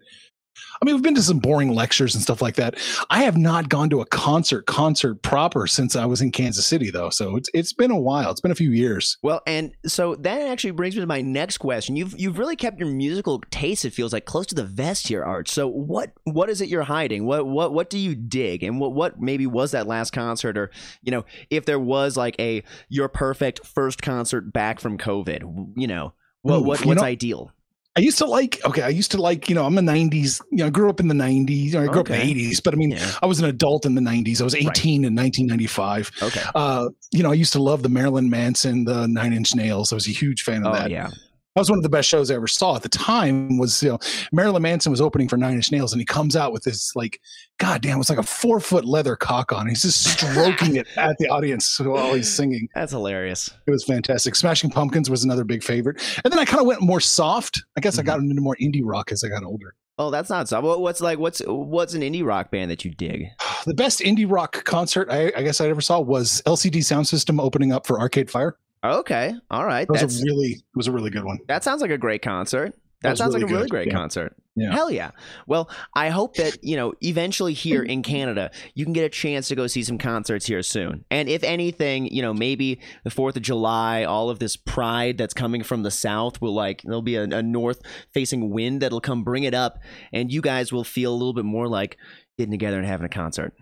I 0.81 0.85
mean, 0.85 0.95
we've 0.95 1.03
been 1.03 1.15
to 1.15 1.23
some 1.23 1.39
boring 1.39 1.75
lectures 1.75 2.15
and 2.15 2.23
stuff 2.23 2.43
like 2.43 2.57
that. 2.57 2.77
I 3.11 3.23
have 3.23 3.37
not 3.37 3.69
gone 3.69 3.91
to 3.91 4.01
a 4.01 4.07
concert, 4.07 4.67
concert 4.67 5.23
proper 5.23 5.67
since 5.67 5.97
I 5.97 6.05
was 6.07 6.21
in 6.21 6.31
Kansas 6.31 6.67
City, 6.67 6.91
though. 6.91 7.11
So 7.11 7.37
it's 7.37 7.49
it's 7.55 7.73
been 7.73 7.91
a 7.91 7.99
while. 7.99 8.31
It's 8.31 8.41
been 8.41 8.51
a 8.51 8.57
few 8.57 8.71
years. 8.71 9.17
Well, 9.23 9.41
and 9.47 9.73
so 9.87 10.15
that 10.17 10.41
actually 10.43 10.73
brings 10.73 10.95
me 10.95 11.01
to 11.01 11.07
my 11.07 11.23
next 11.23 11.59
question. 11.59 11.97
You've 11.97 12.19
you've 12.19 12.39
really 12.39 12.57
kept 12.57 12.79
your 12.79 12.89
musical 12.89 13.41
taste. 13.51 13.85
It 13.85 13.91
feels 13.91 14.13
like 14.13 14.25
close 14.25 14.47
to 14.47 14.55
the 14.55 14.65
vest 14.65 15.09
here, 15.09 15.23
Art. 15.23 15.49
So 15.49 15.67
what 15.67 16.13
what 16.25 16.51
is 16.51 16.61
it 16.61 16.69
you're 16.69 16.83
hiding? 16.83 17.27
What 17.27 17.47
what 17.47 17.73
what 17.73 17.91
do 17.91 17.99
you 17.99 18.15
dig? 18.15 18.63
And 18.63 18.81
what 18.81 18.93
what 18.93 19.21
maybe 19.21 19.47
was 19.47 19.71
that 19.73 19.87
last 19.87 20.13
concert, 20.13 20.59
or 20.59 20.71
you 21.03 21.11
know, 21.11 21.25
if 21.51 21.65
there 21.65 21.81
was 21.81 22.17
like 22.17 22.37
a 22.39 22.63
your 22.89 23.09
perfect 23.09 23.67
first 23.67 24.03
concert 24.03 24.53
back 24.53 24.81
from 24.81 24.99
COVID, 24.99 25.73
you 25.77 25.87
know, 25.87 26.13
what 26.43 26.65
what 26.65 26.81
you 26.81 26.89
what's 26.89 27.01
know- 27.01 27.07
ideal? 27.07 27.53
I 27.97 28.01
used 28.01 28.19
to 28.19 28.27
like, 28.27 28.61
okay, 28.65 28.83
I 28.83 28.89
used 28.91 29.11
to 29.13 29.21
like, 29.23 29.49
you 29.49 29.55
know, 29.55 29.65
I'm 29.65 29.79
a 29.79 29.81
90s, 29.81 30.43
you 30.51 30.59
know, 30.59 30.67
I 30.67 30.71
grew 30.71 30.91
up 30.91 31.01
in 31.01 31.09
the 31.09 31.15
90s. 31.15 31.75
I 31.75 31.87
grew 31.87 32.01
up 32.03 32.11
in 32.11 32.21
the 32.21 32.35
80s, 32.51 32.63
but 32.63 32.75
I 32.75 32.77
mean, 32.77 32.91
Yeah. 32.91 33.11
I 33.23 33.27
was 33.27 33.39
an 33.41 33.47
adult 33.47 33.87
in 33.87 33.95
the 33.95 34.03
90s. 34.03 34.41
I 34.41 34.45
was 34.45 34.55
18 34.55 35.05
in 35.05 35.15
1995. 35.15 36.11
Okay. 36.23 36.43
Uh, 36.55 36.89
you 37.13 37.23
know, 37.23 37.31
I 37.31 37.35
used 37.35 37.55
to 37.55 37.63
love 37.63 37.83
the 37.83 37.89
Marilyn 37.89 38.29
Manson, 38.29 38.85
the 38.85 39.07
Nine 39.09 39.33
Inch 39.33 39.55
Nails. 39.55 39.93
I 39.93 39.95
was 39.97 40.07
a 40.09 40.11
huge 40.13 40.43
fan 40.43 40.67
of 40.67 40.75
Oh 40.75 40.77
that. 40.77 40.91
yeah. 40.91 41.09
That 41.57 41.61
was 41.63 41.71
one 41.71 41.79
of 41.79 41.83
the 41.83 41.89
best 41.89 42.07
shows 42.07 42.31
I 42.31 42.35
ever 42.35 42.47
saw 42.47 42.77
at 42.77 42.83
the 42.83 42.91
time. 42.91 43.57
Was 43.57 43.83
you 43.83 43.89
know 43.89 43.99
Marilyn 44.31 44.61
Manson 44.61 44.91
was 44.91 45.01
opening 45.01 45.27
for 45.27 45.39
Nine 45.39 45.55
Inch 45.55 45.73
Nails, 45.73 45.91
and 45.91 45.99
he 45.99 46.05
comes 46.05 46.37
out 46.37 46.53
with 46.53 46.65
this 46.65 46.95
like, 46.95 47.19
God 47.57 47.81
damn, 47.81 47.99
it's 47.99 48.11
like 48.11 48.19
a 48.19 48.23
four 48.23 48.61
foot 48.61 48.85
leather 48.85 49.17
cock 49.17 49.53
on. 49.53 49.67
He's 49.67 49.81
just 49.81 50.05
stroking 50.05 50.77
it 50.77 50.87
at 50.99 51.17
the 51.17 51.29
audience 51.29 51.81
while 51.81 52.13
he's 52.13 52.31
singing. 52.31 52.69
That's 52.75 52.93
hilarious. 52.93 53.51
It 53.67 53.71
was 53.71 53.85
fantastic. 53.85 54.35
Smashing 54.35 54.69
Pumpkins 54.69 55.09
was 55.09 55.25
another 55.25 55.45
big 55.45 55.63
favorite, 55.63 56.03
and 56.23 56.31
then 56.31 56.39
I 56.39 56.45
kind 56.45 56.61
of 56.61 56.67
went 56.67 56.83
more 56.83 57.01
soft. 57.01 57.63
I 57.75 57.81
guess 57.81 57.97
I 57.97 58.03
mm-hmm. 58.03 58.07
got 58.07 58.19
into 58.19 58.39
more 58.43 58.57
indie 58.61 58.83
rock 58.85 59.11
as 59.11 59.25
I 59.25 59.29
got 59.29 59.43
older. 59.43 59.75
Oh, 59.97 60.11
that's 60.11 60.29
not 60.29 60.51
so. 60.51 60.61
What's 60.79 61.01
like 61.01 61.19
what's 61.19 61.41
what's 61.47 61.95
an 61.95 62.03
indie 62.03 62.23
rock 62.23 62.51
band 62.51 62.71
that 62.71 62.85
you 62.85 62.91
dig? 62.91 63.29
the 63.65 63.73
best 63.73 64.01
indie 64.01 64.31
rock 64.31 64.63
concert 64.65 65.09
I, 65.11 65.33
I 65.35 65.43
guess 65.43 65.63
I 65.63 65.69
ever 65.69 65.81
saw 65.81 66.01
was 66.01 66.43
LCD 66.45 66.81
Soundsystem 66.81 67.41
opening 67.41 67.73
up 67.73 67.87
for 67.87 67.99
Arcade 67.99 68.31
Fire. 68.31 68.59
Okay, 68.95 69.35
all 69.51 69.65
right. 69.65 69.87
That 69.87 69.93
was 69.93 70.01
That's, 70.01 70.23
a 70.23 70.25
really 70.25 70.49
it 70.53 70.77
was 70.77 70.87
a 70.87 70.93
really 70.93 71.11
good 71.11 71.25
one. 71.25 71.39
that 71.49 71.65
sounds 71.65 71.83
like 71.83 71.91
a 71.91 71.99
great 71.99 72.23
concert. 72.23 72.75
That 73.03 73.11
That 73.11 73.19
sounds 73.19 73.35
like 73.35 73.43
really 73.43 73.53
a 73.53 73.57
really 73.57 73.69
great 73.69 73.87
yeah. 73.89 73.93
concert. 73.95 74.35
Yeah. 74.57 74.73
Hell 74.73 74.91
yeah. 74.91 75.11
Well, 75.47 75.69
I 75.95 76.09
hope 76.09 76.37
that, 76.37 76.65
you 76.65 76.77
know, 76.77 76.95
eventually 77.03 77.53
here 77.53 77.85
mm. 77.85 77.89
in 77.89 78.03
Canada, 78.03 78.51
you 78.75 78.87
can 78.87 78.95
get 78.95 79.05
a 79.05 79.11
chance 79.11 79.49
to 79.49 79.55
go 79.55 79.67
see 79.67 79.83
some 79.83 79.99
concerts 79.99 80.47
here 80.47 80.63
soon. 80.63 81.05
And 81.11 81.29
if 81.29 81.45
anything, 81.45 82.07
you 82.07 82.23
know, 82.23 82.33
maybe 82.33 82.81
the 83.05 83.11
4th 83.11 83.37
of 83.37 83.43
July, 83.43 84.05
all 84.05 84.31
of 84.31 84.39
this 84.39 84.57
pride 84.57 85.19
that's 85.19 85.35
coming 85.35 85.63
from 85.63 85.83
the 85.83 85.91
south 85.91 86.41
will 86.41 86.55
like, 86.55 86.81
there'll 86.83 87.03
be 87.03 87.17
a, 87.17 87.25
a 87.25 87.43
north 87.43 87.83
facing 88.15 88.49
wind 88.49 88.81
that'll 88.81 89.03
come 89.03 89.25
bring 89.25 89.45
it 89.45 89.53
up. 89.53 89.79
And 90.11 90.33
you 90.33 90.41
guys 90.41 90.73
will 90.73 90.85
feel 90.85 91.13
a 91.13 91.19
little 91.19 91.35
bit 91.35 91.45
more 91.45 91.69
like 91.69 91.99
getting 92.39 92.53
together 92.53 92.79
and 92.79 92.87
having 92.87 93.05
a 93.05 93.11
concert. 93.11 93.53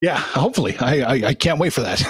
Yeah, 0.00 0.16
hopefully. 0.18 0.76
I 0.78 1.00
I, 1.00 1.28
I 1.28 1.34
can't 1.34 1.58
wait 1.58 1.72
for 1.72 1.80
that. 1.82 2.00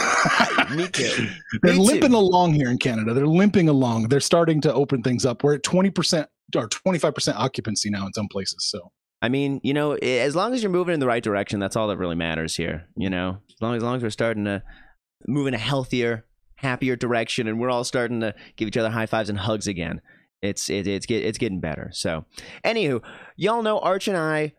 Me 0.77 0.89
too. 0.89 1.29
They're 1.63 1.75
Me 1.75 1.81
limping 1.81 2.11
too. 2.11 2.17
along 2.17 2.55
here 2.55 2.71
in 2.71 2.79
Canada. 2.79 3.15
They're 3.15 3.27
limping 3.27 3.69
along. 3.69 4.09
They're 4.09 4.21
starting 4.21 4.61
to 4.63 4.75
open 4.75 5.03
things 5.03 5.25
up. 5.25 5.43
We're 5.45 5.55
at 5.55 5.63
twenty 5.63 5.91
percent 5.91 6.29
or 6.57 6.69
twenty 6.69 6.99
five 6.99 7.15
percent 7.15 7.39
occupancy 7.39 7.91
now 7.91 8.07
in 8.07 8.13
some 8.13 8.29
places. 8.29 8.67
So 8.69 8.93
I 9.23 9.29
mean, 9.29 9.61
you 9.63 9.73
know, 9.73 9.93
as 9.95 10.37
long 10.37 10.53
as 10.55 10.63
you're 10.63 10.71
moving 10.73 10.95
in 10.95 11.01
the 11.01 11.07
right 11.07 11.23
direction, 11.23 11.61
that's 11.61 11.77
all 11.77 11.89
that 11.89 11.97
really 11.97 12.17
matters 12.17 12.55
here. 12.57 12.87
You 12.97 13.11
know, 13.11 13.39
as 13.51 13.63
long 13.63 13.75
as, 13.77 13.83
long 13.83 13.97
as 13.97 14.03
we're 14.03 14.11
starting 14.11 14.45
to 14.45 14.63
move 15.27 15.47
in 15.47 15.55
a 15.55 15.59
healthier, 15.59 16.27
happier 16.57 16.97
direction, 16.97 17.49
and 17.49 17.59
we're 17.59 17.71
all 17.71 17.85
starting 17.85 18.21
to 18.21 18.35
give 18.57 18.69
each 18.69 18.77
other 18.77 18.91
high 18.91 19.07
fives 19.07 19.31
and 19.31 19.39
hugs 19.39 19.67
again, 19.67 20.01
it's 20.43 20.69
it, 20.69 20.87
it's 20.87 21.07
get, 21.07 21.25
it's 21.25 21.39
getting 21.39 21.61
better. 21.61 21.91
So, 21.93 22.27
anywho, 22.65 23.03
y'all 23.37 23.63
know 23.63 23.79
Arch 23.79 24.07
and 24.09 24.17
I 24.17 24.53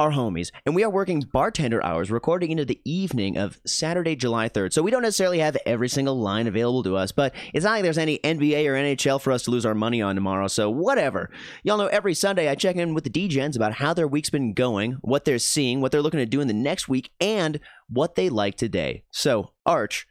are 0.00 0.10
homies, 0.10 0.50
and 0.64 0.74
we 0.74 0.82
are 0.82 0.88
working 0.88 1.20
bartender 1.20 1.84
hours, 1.84 2.10
recording 2.10 2.50
into 2.50 2.64
the 2.64 2.80
evening 2.86 3.36
of 3.36 3.60
Saturday, 3.66 4.16
July 4.16 4.48
3rd. 4.48 4.72
So 4.72 4.80
we 4.80 4.90
don't 4.90 5.02
necessarily 5.02 5.40
have 5.40 5.58
every 5.66 5.90
single 5.90 6.18
line 6.18 6.46
available 6.46 6.82
to 6.84 6.96
us, 6.96 7.12
but 7.12 7.34
it's 7.52 7.66
not 7.66 7.72
like 7.72 7.82
there's 7.82 7.98
any 7.98 8.18
NBA 8.20 8.66
or 8.66 8.72
NHL 8.72 9.20
for 9.20 9.30
us 9.30 9.42
to 9.42 9.50
lose 9.50 9.66
our 9.66 9.74
money 9.74 10.00
on 10.00 10.14
tomorrow. 10.14 10.48
So 10.48 10.70
whatever. 10.70 11.30
Y'all 11.64 11.76
know 11.76 11.88
every 11.88 12.14
Sunday 12.14 12.48
I 12.48 12.54
check 12.54 12.76
in 12.76 12.94
with 12.94 13.04
the 13.04 13.10
DGens 13.10 13.56
about 13.56 13.74
how 13.74 13.92
their 13.92 14.08
week's 14.08 14.30
been 14.30 14.54
going, 14.54 14.92
what 15.02 15.26
they're 15.26 15.38
seeing, 15.38 15.82
what 15.82 15.92
they're 15.92 16.00
looking 16.00 16.18
to 16.18 16.24
do 16.24 16.40
in 16.40 16.48
the 16.48 16.54
next 16.54 16.88
week, 16.88 17.10
and 17.20 17.60
what 17.90 18.14
they 18.14 18.30
like 18.30 18.56
today. 18.56 19.04
So, 19.10 19.52
Arch, 19.66 20.06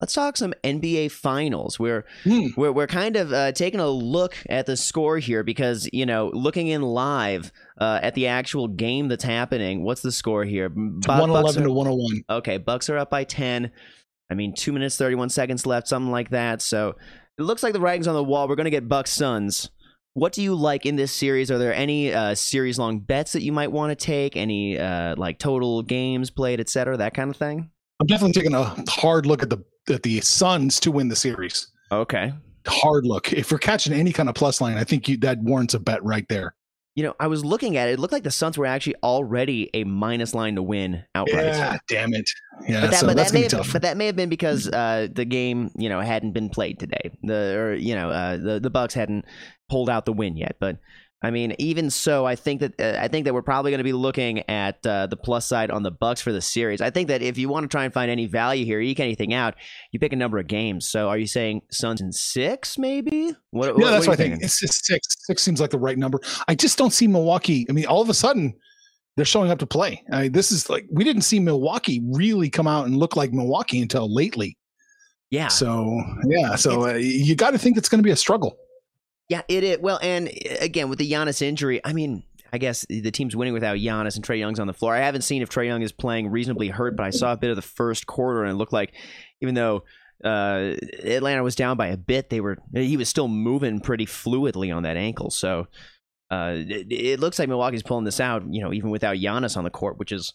let's 0.00 0.12
talk 0.12 0.36
some 0.36 0.54
NBA 0.62 1.10
Finals. 1.12 1.78
We're 1.78 2.04
Hmm. 2.24 2.48
we're, 2.56 2.72
we're 2.72 2.86
kind 2.86 3.16
of 3.16 3.32
uh, 3.32 3.52
taking 3.52 3.80
a 3.80 3.88
look 3.88 4.36
at 4.48 4.66
the 4.66 4.76
score 4.76 5.18
here 5.18 5.42
because 5.42 5.88
you 5.92 6.06
know 6.06 6.30
looking 6.34 6.68
in 6.68 6.82
live 6.82 7.52
uh, 7.80 8.00
at 8.02 8.14
the 8.14 8.26
actual 8.26 8.68
game 8.68 9.08
that's 9.08 9.24
happening. 9.24 9.84
What's 9.84 10.02
the 10.02 10.12
score 10.12 10.44
here? 10.44 10.68
One 10.68 11.30
eleven 11.30 11.64
to 11.64 11.70
one 11.72 11.86
hundred 11.86 11.98
one. 12.02 12.24
Okay, 12.38 12.58
Bucks 12.58 12.88
are 12.90 12.98
up 12.98 13.10
by 13.10 13.24
10. 13.24 13.70
I 14.30 14.34
mean, 14.34 14.54
2 14.54 14.72
minutes 14.72 14.96
31 14.96 15.28
seconds 15.28 15.66
left, 15.66 15.86
something 15.86 16.10
like 16.10 16.30
that. 16.30 16.62
So, 16.62 16.96
it 17.38 17.42
looks 17.42 17.62
like 17.62 17.74
the 17.74 17.80
writing's 17.80 18.08
on 18.08 18.14
the 18.14 18.24
wall. 18.24 18.48
We're 18.48 18.54
going 18.56 18.64
to 18.64 18.70
get 18.70 18.88
Bucks 18.88 19.10
Suns. 19.10 19.70
What 20.14 20.32
do 20.32 20.42
you 20.42 20.54
like 20.54 20.86
in 20.86 20.96
this 20.96 21.12
series? 21.12 21.50
Are 21.50 21.58
there 21.58 21.74
any 21.74 22.12
uh, 22.12 22.34
series 22.34 22.78
long 22.78 23.00
bets 23.00 23.32
that 23.32 23.42
you 23.42 23.52
might 23.52 23.70
want 23.70 23.90
to 23.90 23.96
take? 23.96 24.34
Any 24.36 24.78
uh, 24.78 25.14
like 25.18 25.38
total 25.38 25.82
games 25.82 26.30
played, 26.30 26.58
et 26.58 26.70
cetera, 26.70 26.96
that 26.96 27.12
kind 27.12 27.28
of 27.28 27.36
thing? 27.36 27.70
I'm 28.00 28.06
definitely 28.06 28.32
taking 28.32 28.54
a 28.54 28.74
hard 28.88 29.26
look 29.26 29.42
at 29.42 29.50
the 29.50 29.58
at 29.90 30.02
the 30.02 30.20
Suns 30.20 30.80
to 30.80 30.90
win 30.90 31.08
the 31.08 31.16
series. 31.16 31.68
Okay. 31.92 32.32
Hard 32.66 33.06
look. 33.06 33.32
If 33.32 33.52
we're 33.52 33.58
catching 33.58 33.92
any 33.92 34.12
kind 34.12 34.28
of 34.28 34.34
plus 34.34 34.60
line, 34.60 34.78
I 34.78 34.84
think 34.84 35.08
you, 35.08 35.16
that 35.18 35.38
warrants 35.38 35.74
a 35.74 35.78
bet 35.78 36.02
right 36.02 36.26
there. 36.28 36.54
You 36.96 37.02
know, 37.02 37.14
I 37.18 37.26
was 37.26 37.44
looking 37.44 37.76
at 37.76 37.88
it. 37.88 37.94
It 37.94 37.98
looked 37.98 38.12
like 38.12 38.22
the 38.22 38.30
Suns 38.30 38.56
were 38.56 38.66
actually 38.66 38.94
already 39.02 39.68
a 39.74 39.82
minus 39.82 40.32
line 40.32 40.54
to 40.54 40.62
win 40.62 41.04
outright. 41.16 41.46
Yeah, 41.46 41.76
damn 41.88 42.14
it. 42.14 42.30
Yeah, 42.68 42.82
But 42.82 42.90
that, 42.92 43.00
so 43.00 43.06
but, 43.08 43.16
that's 43.16 43.32
that 43.32 43.36
may 43.36 43.42
have, 43.42 43.50
tough. 43.50 43.72
but 43.72 43.82
that 43.82 43.96
may 43.96 44.06
have 44.06 44.14
been 44.14 44.28
because 44.28 44.68
uh, 44.68 45.08
the 45.12 45.24
game, 45.24 45.72
you 45.76 45.88
know, 45.88 46.00
hadn't 46.00 46.32
been 46.32 46.48
played 46.48 46.78
today. 46.78 47.10
The 47.24 47.58
or 47.58 47.74
you 47.74 47.96
know, 47.96 48.10
uh, 48.10 48.36
the 48.36 48.60
the 48.60 48.70
Bucks 48.70 48.94
hadn't 48.94 49.24
pulled 49.68 49.90
out 49.90 50.04
the 50.04 50.12
win 50.12 50.36
yet. 50.36 50.56
But 50.60 50.78
I 51.22 51.30
mean, 51.30 51.54
even 51.58 51.88
so, 51.88 52.26
I 52.26 52.36
think 52.36 52.60
that 52.60 52.78
uh, 52.78 52.98
I 53.00 53.08
think 53.08 53.24
that 53.24 53.32
we're 53.32 53.40
probably 53.40 53.70
going 53.70 53.78
to 53.78 53.84
be 53.84 53.94
looking 53.94 54.40
at 54.50 54.84
uh, 54.86 55.06
the 55.06 55.16
plus 55.16 55.46
side 55.46 55.70
on 55.70 55.82
the 55.82 55.90
Bucks 55.90 56.20
for 56.20 56.32
the 56.32 56.42
series. 56.42 56.82
I 56.82 56.90
think 56.90 57.08
that 57.08 57.22
if 57.22 57.38
you 57.38 57.48
want 57.48 57.64
to 57.64 57.68
try 57.68 57.84
and 57.84 57.94
find 57.94 58.10
any 58.10 58.26
value 58.26 58.66
here, 58.66 58.78
eke 58.78 59.00
anything 59.00 59.32
out, 59.32 59.54
you 59.90 59.98
pick 59.98 60.12
a 60.12 60.16
number 60.16 60.38
of 60.38 60.46
games. 60.48 60.90
So, 60.90 61.08
are 61.08 61.16
you 61.16 61.26
saying 61.26 61.62
Suns 61.70 62.02
in 62.02 62.12
six, 62.12 62.76
maybe? 62.76 63.32
What, 63.52 63.68
yeah, 63.68 63.72
what- 63.72 63.90
that's 63.92 64.06
what 64.06 64.18
what 64.18 64.20
I 64.20 64.28
think. 64.30 64.42
It's, 64.42 64.62
it's 64.62 64.86
six. 64.86 65.06
Six 65.20 65.42
seems 65.42 65.60
like 65.62 65.70
the 65.70 65.78
right 65.78 65.96
number. 65.96 66.20
I 66.46 66.54
just 66.54 66.76
don't 66.76 66.92
see 66.92 67.06
Milwaukee. 67.06 67.64
I 67.70 67.72
mean, 67.72 67.86
all 67.86 68.02
of 68.02 68.10
a 68.10 68.14
sudden, 68.14 68.52
they're 69.16 69.24
showing 69.24 69.50
up 69.50 69.60
to 69.60 69.66
play. 69.66 70.02
I 70.12 70.22
mean, 70.24 70.32
this 70.32 70.52
is 70.52 70.68
like 70.68 70.84
we 70.92 71.04
didn't 71.04 71.22
see 71.22 71.40
Milwaukee 71.40 72.02
really 72.12 72.50
come 72.50 72.66
out 72.66 72.84
and 72.86 72.96
look 72.96 73.16
like 73.16 73.32
Milwaukee 73.32 73.80
until 73.80 74.12
lately. 74.14 74.58
Yeah, 75.30 75.48
So 75.48 76.00
yeah, 76.26 76.54
so 76.54 76.86
uh, 76.90 76.92
you 76.94 77.34
got 77.34 77.52
to 77.52 77.58
think 77.58 77.76
it's 77.78 77.88
going 77.88 77.98
to 78.00 78.04
be 78.04 78.10
a 78.12 78.16
struggle. 78.16 78.56
Yeah, 79.28 79.42
it 79.48 79.64
is. 79.64 79.78
Well, 79.78 79.98
and 80.02 80.28
uh, 80.28 80.56
again, 80.60 80.88
with 80.88 80.98
the 80.98 81.10
Giannis 81.10 81.40
injury, 81.42 81.80
I 81.84 81.92
mean, 81.92 82.24
I 82.52 82.58
guess 82.58 82.86
the 82.88 83.10
team's 83.10 83.34
winning 83.34 83.54
without 83.54 83.78
Giannis 83.78 84.16
and 84.16 84.24
Trae 84.24 84.38
Young's 84.38 84.60
on 84.60 84.66
the 84.66 84.72
floor. 84.72 84.94
I 84.94 85.00
haven't 85.00 85.22
seen 85.22 85.42
if 85.42 85.48
Trae 85.48 85.66
Young 85.66 85.82
is 85.82 85.92
playing 85.92 86.28
reasonably 86.28 86.68
hurt, 86.68 86.96
but 86.96 87.04
I 87.04 87.10
saw 87.10 87.32
a 87.32 87.36
bit 87.36 87.50
of 87.50 87.56
the 87.56 87.62
first 87.62 88.06
quarter 88.06 88.42
and 88.44 88.52
it 88.52 88.54
looked 88.54 88.72
like 88.72 88.94
even 89.40 89.54
though 89.54 89.84
uh, 90.22 90.74
Atlanta 91.02 91.42
was 91.42 91.56
down 91.56 91.76
by 91.76 91.88
a 91.88 91.96
bit, 91.96 92.30
they 92.30 92.40
were 92.40 92.58
he 92.72 92.96
was 92.96 93.08
still 93.08 93.28
moving 93.28 93.80
pretty 93.80 94.06
fluidly 94.06 94.74
on 94.74 94.84
that 94.84 94.96
ankle. 94.96 95.30
So 95.30 95.66
uh, 96.30 96.54
it, 96.56 96.92
it 96.92 97.20
looks 97.20 97.38
like 97.38 97.48
Milwaukee's 97.48 97.82
pulling 97.82 98.04
this 98.04 98.20
out, 98.20 98.44
you 98.48 98.62
know, 98.62 98.72
even 98.72 98.90
without 98.90 99.16
Giannis 99.16 99.56
on 99.56 99.64
the 99.64 99.70
court, 99.70 99.98
which 99.98 100.12
is 100.12 100.32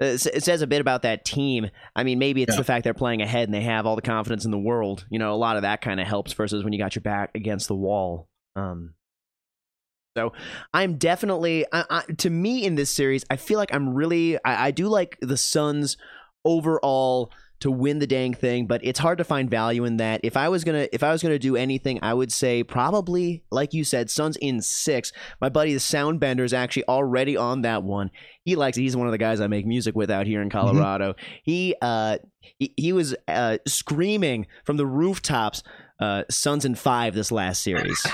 it 0.00 0.42
says 0.42 0.60
a 0.60 0.66
bit 0.66 0.80
about 0.80 1.02
that 1.02 1.24
team. 1.24 1.70
I 1.94 2.02
mean, 2.02 2.18
maybe 2.18 2.42
it's 2.42 2.54
Yeah. 2.54 2.58
the 2.58 2.64
fact 2.64 2.84
they're 2.84 2.94
playing 2.94 3.22
ahead 3.22 3.44
and 3.48 3.54
they 3.54 3.60
have 3.62 3.86
all 3.86 3.96
the 3.96 4.02
confidence 4.02 4.44
in 4.44 4.50
the 4.50 4.58
world. 4.58 5.06
You 5.08 5.18
know, 5.18 5.32
a 5.32 5.36
lot 5.36 5.56
of 5.56 5.62
that 5.62 5.80
kind 5.82 6.00
of 6.00 6.06
helps 6.06 6.32
versus 6.32 6.64
when 6.64 6.72
you 6.72 6.78
got 6.78 6.94
your 6.96 7.02
back 7.02 7.30
against 7.34 7.68
the 7.68 7.76
wall. 7.76 8.28
Um, 8.56 8.94
so 10.16 10.32
I'm 10.72 10.96
definitely, 10.96 11.64
I, 11.72 11.84
I, 11.90 12.12
to 12.18 12.30
me 12.30 12.64
in 12.64 12.74
this 12.76 12.90
series, 12.90 13.24
I 13.30 13.36
feel 13.36 13.58
like 13.58 13.74
I'm 13.74 13.94
really, 13.94 14.36
I, 14.44 14.66
I 14.66 14.70
do 14.70 14.88
like 14.88 15.18
the 15.20 15.36
Suns 15.36 15.96
overall 16.44 17.32
to 17.60 17.70
win 17.70 17.98
the 17.98 18.06
dang 18.06 18.34
thing, 18.34 18.66
but 18.66 18.80
it's 18.84 18.98
hard 18.98 19.18
to 19.18 19.24
find 19.24 19.48
value 19.48 19.84
in 19.84 19.96
that. 19.96 20.20
If 20.22 20.36
I 20.36 20.48
was 20.48 20.64
gonna, 20.64 20.86
if 20.92 21.02
I 21.02 21.12
was 21.12 21.22
gonna 21.22 21.38
do 21.38 21.56
anything, 21.56 21.98
I 22.02 22.12
would 22.12 22.32
say 22.32 22.62
probably, 22.62 23.42
like 23.50 23.72
you 23.72 23.84
said, 23.84 24.10
Suns 24.10 24.36
in 24.36 24.60
six. 24.60 25.12
My 25.40 25.48
buddy 25.48 25.72
the 25.72 25.78
Soundbender 25.78 26.40
is 26.40 26.52
actually 26.52 26.86
already 26.88 27.36
on 27.36 27.62
that 27.62 27.82
one. 27.82 28.10
He 28.44 28.56
likes 28.56 28.76
it. 28.76 28.82
He's 28.82 28.96
one 28.96 29.06
of 29.06 29.12
the 29.12 29.18
guys 29.18 29.40
I 29.40 29.46
make 29.46 29.66
music 29.66 29.94
with 29.94 30.10
out 30.10 30.26
here 30.26 30.42
in 30.42 30.50
Colorado. 30.50 31.14
He, 31.42 31.74
uh, 31.80 32.18
he, 32.58 32.74
he 32.76 32.92
was 32.92 33.14
uh, 33.28 33.58
screaming 33.66 34.46
from 34.64 34.76
the 34.76 34.86
rooftops. 34.86 35.62
Uh, 36.00 36.24
Suns 36.28 36.64
in 36.64 36.74
five 36.74 37.14
this 37.14 37.30
last 37.30 37.62
series, 37.62 38.04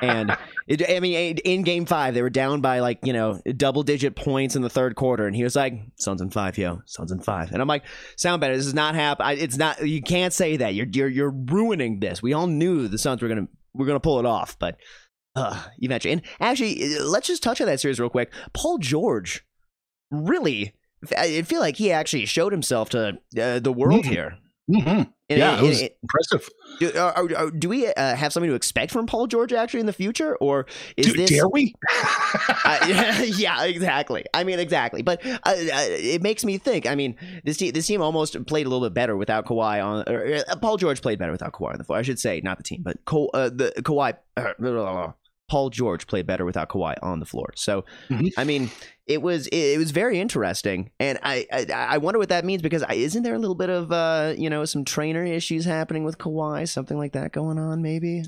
and 0.00 0.36
it, 0.68 0.88
I 0.88 1.00
mean, 1.00 1.36
in 1.38 1.62
game 1.62 1.84
five, 1.84 2.14
they 2.14 2.22
were 2.22 2.30
down 2.30 2.60
by 2.60 2.78
like, 2.78 3.00
you 3.02 3.12
know, 3.12 3.40
double 3.56 3.82
digit 3.82 4.14
points 4.14 4.54
in 4.54 4.62
the 4.62 4.70
third 4.70 4.94
quarter. 4.94 5.26
And 5.26 5.34
he 5.34 5.42
was 5.42 5.56
like, 5.56 5.74
Suns 5.98 6.20
in 6.22 6.30
five, 6.30 6.56
yo, 6.56 6.82
Suns 6.86 7.10
in 7.10 7.20
five. 7.20 7.50
And 7.50 7.60
I'm 7.60 7.66
like, 7.66 7.82
Soundbender. 8.16 8.54
This 8.54 8.66
is 8.66 8.72
not 8.74 8.94
happen. 8.94 9.26
It's 9.36 9.56
not, 9.56 9.84
you 9.86 10.00
can't 10.00 10.32
say 10.32 10.58
that. 10.58 10.74
You're, 10.74 10.86
you're, 10.86 11.08
you're 11.08 11.30
ruining 11.30 11.98
this. 11.98 12.22
We 12.22 12.34
all 12.34 12.46
knew 12.46 12.86
the 12.86 12.98
Suns 12.98 13.20
were 13.20 13.26
going 13.28 13.46
to, 13.46 13.52
we're 13.74 13.86
to 13.86 13.98
pull 13.98 14.20
it 14.20 14.26
off, 14.26 14.56
but 14.60 14.76
uh, 15.34 15.60
eventually. 15.78 16.12
And 16.12 16.22
actually, 16.38 16.96
uh, 16.96 17.02
let's 17.04 17.26
just 17.26 17.42
touch 17.42 17.60
on 17.60 17.66
that 17.66 17.80
series 17.80 17.98
real 17.98 18.10
quick. 18.10 18.32
Paul 18.52 18.78
George, 18.78 19.44
really, 20.12 20.74
I 21.18 21.42
feel 21.42 21.60
like 21.60 21.76
he 21.76 21.90
actually 21.90 22.26
showed 22.26 22.52
himself 22.52 22.90
to 22.90 23.18
uh, 23.40 23.58
the 23.58 23.72
world 23.72 24.04
Mhm. 24.04 24.08
here. 24.08 24.38
hmm 24.72 25.02
And- 25.30 25.38
Yeah, 25.38 25.54
it 25.54 25.58
and- 25.60 25.68
was 25.68 25.80
impressive. 26.02 26.48
do, 26.80 26.98
are, 26.98 27.12
are- 27.12 27.36
are- 27.36 27.50
do 27.50 27.68
we 27.70 27.86
uh, 27.86 28.14
have 28.14 28.32
something 28.32 28.50
to 28.50 28.54
expect 28.54 28.92
from 28.92 29.06
Paul 29.06 29.26
George 29.26 29.52
actually 29.54 29.80
in 29.80 29.86
the 29.86 29.92
future, 29.94 30.36
or 30.36 30.66
is 30.98 31.06
Do- 31.06 31.12
this? 31.14 31.30
Dare 31.30 31.48
we? 31.48 31.74
Uh, 32.66 32.86
yeah, 33.36 33.64
exactly. 33.64 34.24
I 34.32 34.42
mean, 34.44 34.58
exactly. 34.58 35.02
But 35.02 35.24
uh, 35.26 35.36
uh, 35.44 35.54
it 35.88 36.22
makes 36.22 36.44
me 36.44 36.56
think. 36.58 36.86
I 36.86 36.94
mean, 36.94 37.16
this 37.44 37.58
team, 37.58 37.72
this 37.72 37.86
team 37.86 38.00
almost 38.00 38.42
played 38.46 38.66
a 38.66 38.70
little 38.70 38.86
bit 38.86 38.94
better 38.94 39.16
without 39.16 39.44
Kawhi 39.44 39.84
on. 39.84 40.04
Or, 40.08 40.34
uh, 40.48 40.56
Paul 40.56 40.76
George 40.78 41.00
played 41.02 41.18
better 41.18 41.32
without 41.32 41.52
Kawhi 41.52 41.72
on 41.72 41.78
the 41.78 41.84
floor. 41.84 41.98
I 41.98 42.02
should 42.02 42.18
say, 42.18 42.40
not 42.42 42.56
the 42.56 42.62
team, 42.64 42.80
but 42.82 43.04
Ka- 43.04 43.26
uh, 43.34 43.50
the 43.50 43.72
Kawhi. 43.82 44.14
Paul 45.48 45.70
George 45.70 46.06
played 46.06 46.26
better 46.26 46.44
without 46.44 46.68
Kawhi 46.70 46.94
on 47.02 47.20
the 47.20 47.26
floor. 47.26 47.52
So, 47.54 47.84
Mhm. 48.10 48.30
I 48.38 48.44
mean, 48.44 48.70
it 49.06 49.20
was 49.20 49.46
it, 49.48 49.78
was 49.78 49.90
very 49.90 50.18
interesting, 50.18 50.90
and 50.98 51.18
I, 51.22 51.46
I 51.52 51.66
I 51.72 51.98
wonder 51.98 52.18
what 52.18 52.30
that 52.30 52.44
means 52.46 52.62
because 52.62 52.82
I, 52.82 52.94
isn't 52.94 53.22
there 53.22 53.34
a 53.34 53.38
little 53.38 53.54
bit 53.54 53.68
of 53.70 53.92
uh 53.92 54.34
you 54.38 54.48
know 54.48 54.64
some 54.64 54.84
trainer 54.84 55.22
issues 55.24 55.64
happening 55.66 56.04
with 56.04 56.16
Kawhi, 56.18 56.66
something 56.68 56.96
like 56.96 57.12
that 57.12 57.32
going 57.32 57.58
on, 57.58 57.82
maybe. 57.82 58.22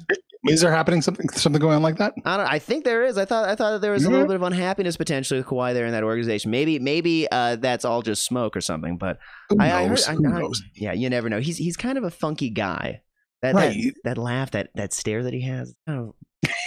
Is 0.49 0.61
there 0.61 0.70
happening 0.70 1.02
something 1.02 1.28
something 1.30 1.58
going 1.61 1.75
on 1.76 1.82
like 1.82 1.96
that? 1.96 2.12
I 2.25 2.37
don't. 2.37 2.46
I 2.46 2.58
think 2.61 2.85
there 2.85 3.02
is. 3.04 3.16
I 3.18 3.25
thought. 3.25 3.49
I 3.49 3.54
thought 3.56 3.70
that 3.73 3.80
there 3.80 3.90
was 3.92 4.04
a 4.04 4.11
little 4.11 4.26
bit 4.28 4.37
of 4.37 4.42
unhappiness 4.42 4.96
potentially 4.96 5.40
with 5.40 5.46
Kawhi 5.49 5.73
there 5.75 5.87
in 5.87 5.92
that 5.92 6.04
organization. 6.04 6.50
Maybe. 6.52 6.78
Maybe 6.78 7.26
uh, 7.32 7.56
that's 7.56 7.85
all 7.85 8.00
just 8.02 8.25
smoke 8.25 8.56
or 8.56 8.61
something. 8.61 8.96
But 8.99 9.18
Who 9.49 9.56
I, 9.58 9.64
I 9.64 9.82
heard. 9.82 9.88
knows? 9.88 10.08
I, 10.08 10.12
Who 10.14 10.26
I- 10.28 10.40
knows? 10.40 10.62
yeah, 10.76 10.92
you 10.92 11.11
never 11.11 11.28
know. 11.30 11.40
He's 11.40 11.56
he's 11.56 11.76
kind 11.76 11.99
of 11.99 12.04
a 12.04 12.11
funky 12.11 12.50
guy. 12.50 13.00
That, 13.42 13.54
Right. 13.54 13.76
that 13.76 13.94
that 14.04 14.18
laugh, 14.18 14.52
that 14.52 14.68
that 14.76 14.92
stare 14.92 15.25
that 15.25 15.32
he 15.35 15.40
has. 15.42 15.75
Oh, 15.88 16.14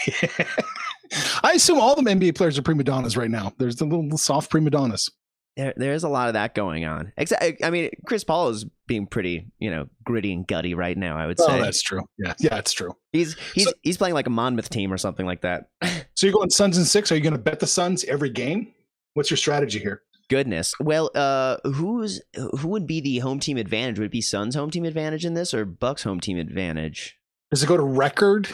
I 1.44 1.54
assume 1.56 1.80
all 1.80 1.96
the 1.96 2.02
NBA 2.04 2.36
players 2.36 2.58
are 2.58 2.62
prima 2.62 2.84
donnas 2.84 3.18
right 3.18 3.30
now. 3.32 3.54
There's 3.58 3.78
the 3.78 3.86
little 3.86 4.18
soft 4.18 4.52
prima 4.52 4.70
donnas. 4.70 5.10
there, 5.58 5.74
there's 5.76 6.04
a 6.04 6.10
lot 6.10 6.28
of 6.28 6.34
that 6.34 6.54
going 6.54 6.86
on. 6.86 7.12
Except, 7.18 7.64
I 7.64 7.70
mean, 7.70 7.90
Chris 8.06 8.24
Paul 8.24 8.50
is 8.50 8.66
being 8.88 9.08
pretty, 9.08 9.48
you 9.58 9.72
know, 9.72 9.88
gritty 10.04 10.32
and 10.34 10.46
gutty 10.48 10.74
right 10.76 10.98
now. 10.98 11.18
I 11.18 11.26
would 11.26 11.40
Oh, 11.40 11.48
say 11.48 11.60
that's 11.60 11.82
true. 11.82 12.02
Yeah, 12.18 12.34
yeah, 12.40 12.58
it's 12.58 12.74
true. 12.74 12.96
he's 13.12 13.36
he's 13.56 13.66
So- 13.66 13.74
he's 13.82 13.98
playing 13.98 14.14
like 14.14 14.28
a 14.28 14.32
Monmouth 14.32 14.70
team 14.70 14.94
or 14.94 14.98
something 14.98 15.26
like 15.26 15.42
that. 15.42 15.70
So 16.16 16.28
you're 16.28 16.34
going 16.34 16.50
Suns 16.50 16.76
and 16.76 16.86
six. 16.86 17.14
Are 17.14 17.16
you 17.16 17.22
going 17.22 17.32
to 17.32 17.40
bet 17.40 17.62
the 17.62 17.68
Suns 17.68 18.04
every 18.04 18.30
game? 18.30 18.74
What's 19.14 19.30
your 19.32 19.38
strategy 19.38 19.80
here? 19.80 20.02
Goodness. 20.30 20.74
Well, 20.82 21.10
uh, 21.16 21.56
who's 21.64 22.22
who 22.36 22.68
would 22.68 22.86
be 22.86 23.00
the 23.00 23.20
home 23.20 23.40
team 23.40 23.56
advantage? 23.56 23.98
Would 24.00 24.08
it 24.08 24.12
be 24.12 24.20
Suns' 24.22 24.54
home 24.54 24.70
team 24.70 24.84
advantage 24.84 25.24
in 25.26 25.34
this, 25.34 25.54
or 25.54 25.64
Bucks' 25.64 26.04
home 26.04 26.20
team 26.20 26.38
advantage? 26.38 27.18
Does 27.52 27.64
it 27.64 27.68
go 27.68 27.78
to 27.78 27.84
record? 27.84 28.50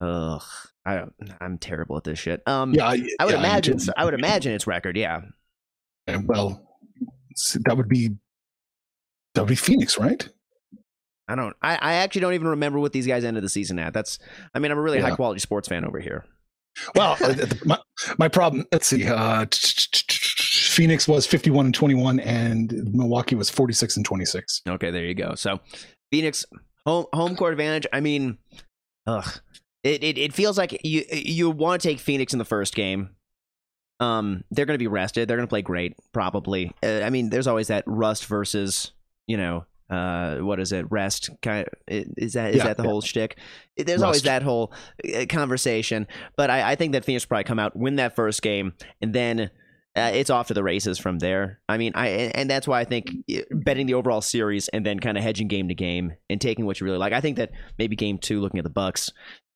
Ugh, 0.00 0.42
I 0.86 0.96
don't. 0.96 1.12
I'm 1.40 1.58
terrible 1.58 1.96
at 1.96 2.04
this 2.04 2.18
shit. 2.18 2.42
Um, 2.46 2.72
Yeah, 2.74 2.86
I 2.88 3.24
would 3.24 3.34
yeah, 3.34 3.38
imagine. 3.38 3.78
I 3.96 4.04
would 4.04 4.14
imagine 4.14 4.52
it's 4.52 4.66
record. 4.66 4.96
Yeah. 4.96 5.22
Well, 6.24 6.66
that 7.64 7.76
would 7.76 7.88
be 7.88 8.10
that 9.34 9.42
would 9.42 9.48
be 9.48 9.54
Phoenix, 9.56 9.98
right? 9.98 10.28
I 11.28 11.36
don't. 11.36 11.54
I, 11.62 11.76
I 11.76 11.92
actually 11.94 12.22
don't 12.22 12.34
even 12.34 12.48
remember 12.48 12.80
what 12.80 12.92
these 12.92 13.06
guys 13.06 13.24
ended 13.24 13.44
the 13.44 13.48
season 13.48 13.78
at. 13.78 13.92
That's. 13.92 14.18
I 14.54 14.58
mean, 14.58 14.72
I'm 14.72 14.78
a 14.78 14.82
really 14.82 14.98
Yeah. 14.98 15.10
high 15.10 15.16
quality 15.16 15.38
sports 15.40 15.68
fan 15.68 15.84
over 15.84 16.00
here. 16.00 16.24
Well, 16.94 17.16
uh, 17.22 17.34
my, 17.64 17.78
my 18.18 18.28
problem. 18.28 18.64
Let's 18.72 18.86
see. 18.86 19.06
Uh, 19.06 19.44
Phoenix 19.52 21.06
was 21.06 21.26
51 21.26 21.66
and 21.66 21.74
21, 21.74 22.20
and 22.20 22.72
Milwaukee 22.92 23.34
was 23.34 23.50
46 23.50 23.96
and 23.96 24.06
26. 24.06 24.62
Okay, 24.68 24.90
there 24.90 25.04
you 25.04 25.14
go. 25.14 25.34
So, 25.34 25.60
Phoenix 26.10 26.44
home 26.86 27.06
home 27.12 27.36
court 27.36 27.52
advantage. 27.52 27.86
I 27.92 28.00
mean, 28.00 28.38
ugh, 29.06 29.28
it 29.84 30.02
it, 30.02 30.18
it 30.18 30.32
feels 30.32 30.58
like 30.58 30.80
you 30.84 31.04
you 31.10 31.50
want 31.50 31.82
to 31.82 31.88
take 31.88 31.98
Phoenix 31.98 32.32
in 32.32 32.38
the 32.38 32.44
first 32.44 32.74
game. 32.74 33.10
Um, 33.98 34.44
they're 34.50 34.64
going 34.64 34.78
to 34.78 34.82
be 34.82 34.86
rested. 34.86 35.28
They're 35.28 35.36
going 35.36 35.46
to 35.46 35.50
play 35.50 35.62
great, 35.62 35.94
probably. 36.12 36.72
Uh, 36.82 37.00
I 37.02 37.10
mean, 37.10 37.28
there's 37.28 37.46
always 37.46 37.68
that 37.68 37.84
rust 37.86 38.26
versus 38.26 38.92
you 39.26 39.36
know. 39.36 39.64
Uh, 39.90 40.36
what 40.36 40.60
is 40.60 40.70
it? 40.70 40.86
Rest 40.88 41.30
kind 41.42 41.66
of, 41.66 41.74
is 41.88 42.34
that 42.34 42.50
is 42.50 42.58
Yeah, 42.58 42.68
that 42.68 42.76
the 42.76 42.84
yeah. 42.84 42.88
whole 42.88 43.00
shtick? 43.00 43.36
There's 43.76 44.02
always 44.02 44.22
that 44.22 44.42
whole 44.42 44.72
uh, 45.04 45.26
conversation, 45.28 46.06
but 46.36 46.48
I, 46.48 46.70
I 46.70 46.74
think 46.76 46.92
that 46.92 47.04
Phoenix 47.04 47.24
will 47.24 47.30
probably 47.30 47.44
come 47.44 47.58
out, 47.58 47.74
win 47.74 47.96
that 47.96 48.14
first 48.14 48.40
game, 48.40 48.74
and 49.02 49.12
then 49.12 49.50
uh, 49.96 50.12
it's 50.14 50.30
off 50.30 50.46
to 50.46 50.54
the 50.54 50.62
races 50.62 50.96
from 51.00 51.18
there. 51.18 51.58
I 51.68 51.76
mean, 51.76 51.90
I 51.96 52.06
and 52.06 52.48
that's 52.48 52.68
why 52.68 52.78
I 52.78 52.84
think 52.84 53.10
betting 53.50 53.86
the 53.86 53.94
overall 53.94 54.20
series 54.20 54.68
and 54.68 54.86
then 54.86 55.00
kind 55.00 55.18
of 55.18 55.24
hedging 55.24 55.48
game 55.48 55.66
to 55.66 55.74
game 55.74 56.12
and 56.28 56.40
taking 56.40 56.66
what 56.66 56.78
you 56.80 56.84
really 56.84 56.98
like. 56.98 57.12
I 57.12 57.20
think 57.20 57.36
that 57.38 57.50
maybe 57.76 57.96
game 57.96 58.18
two, 58.18 58.40
looking 58.40 58.58
at 58.58 58.64
the 58.64 58.70
Bucks, 58.70 59.10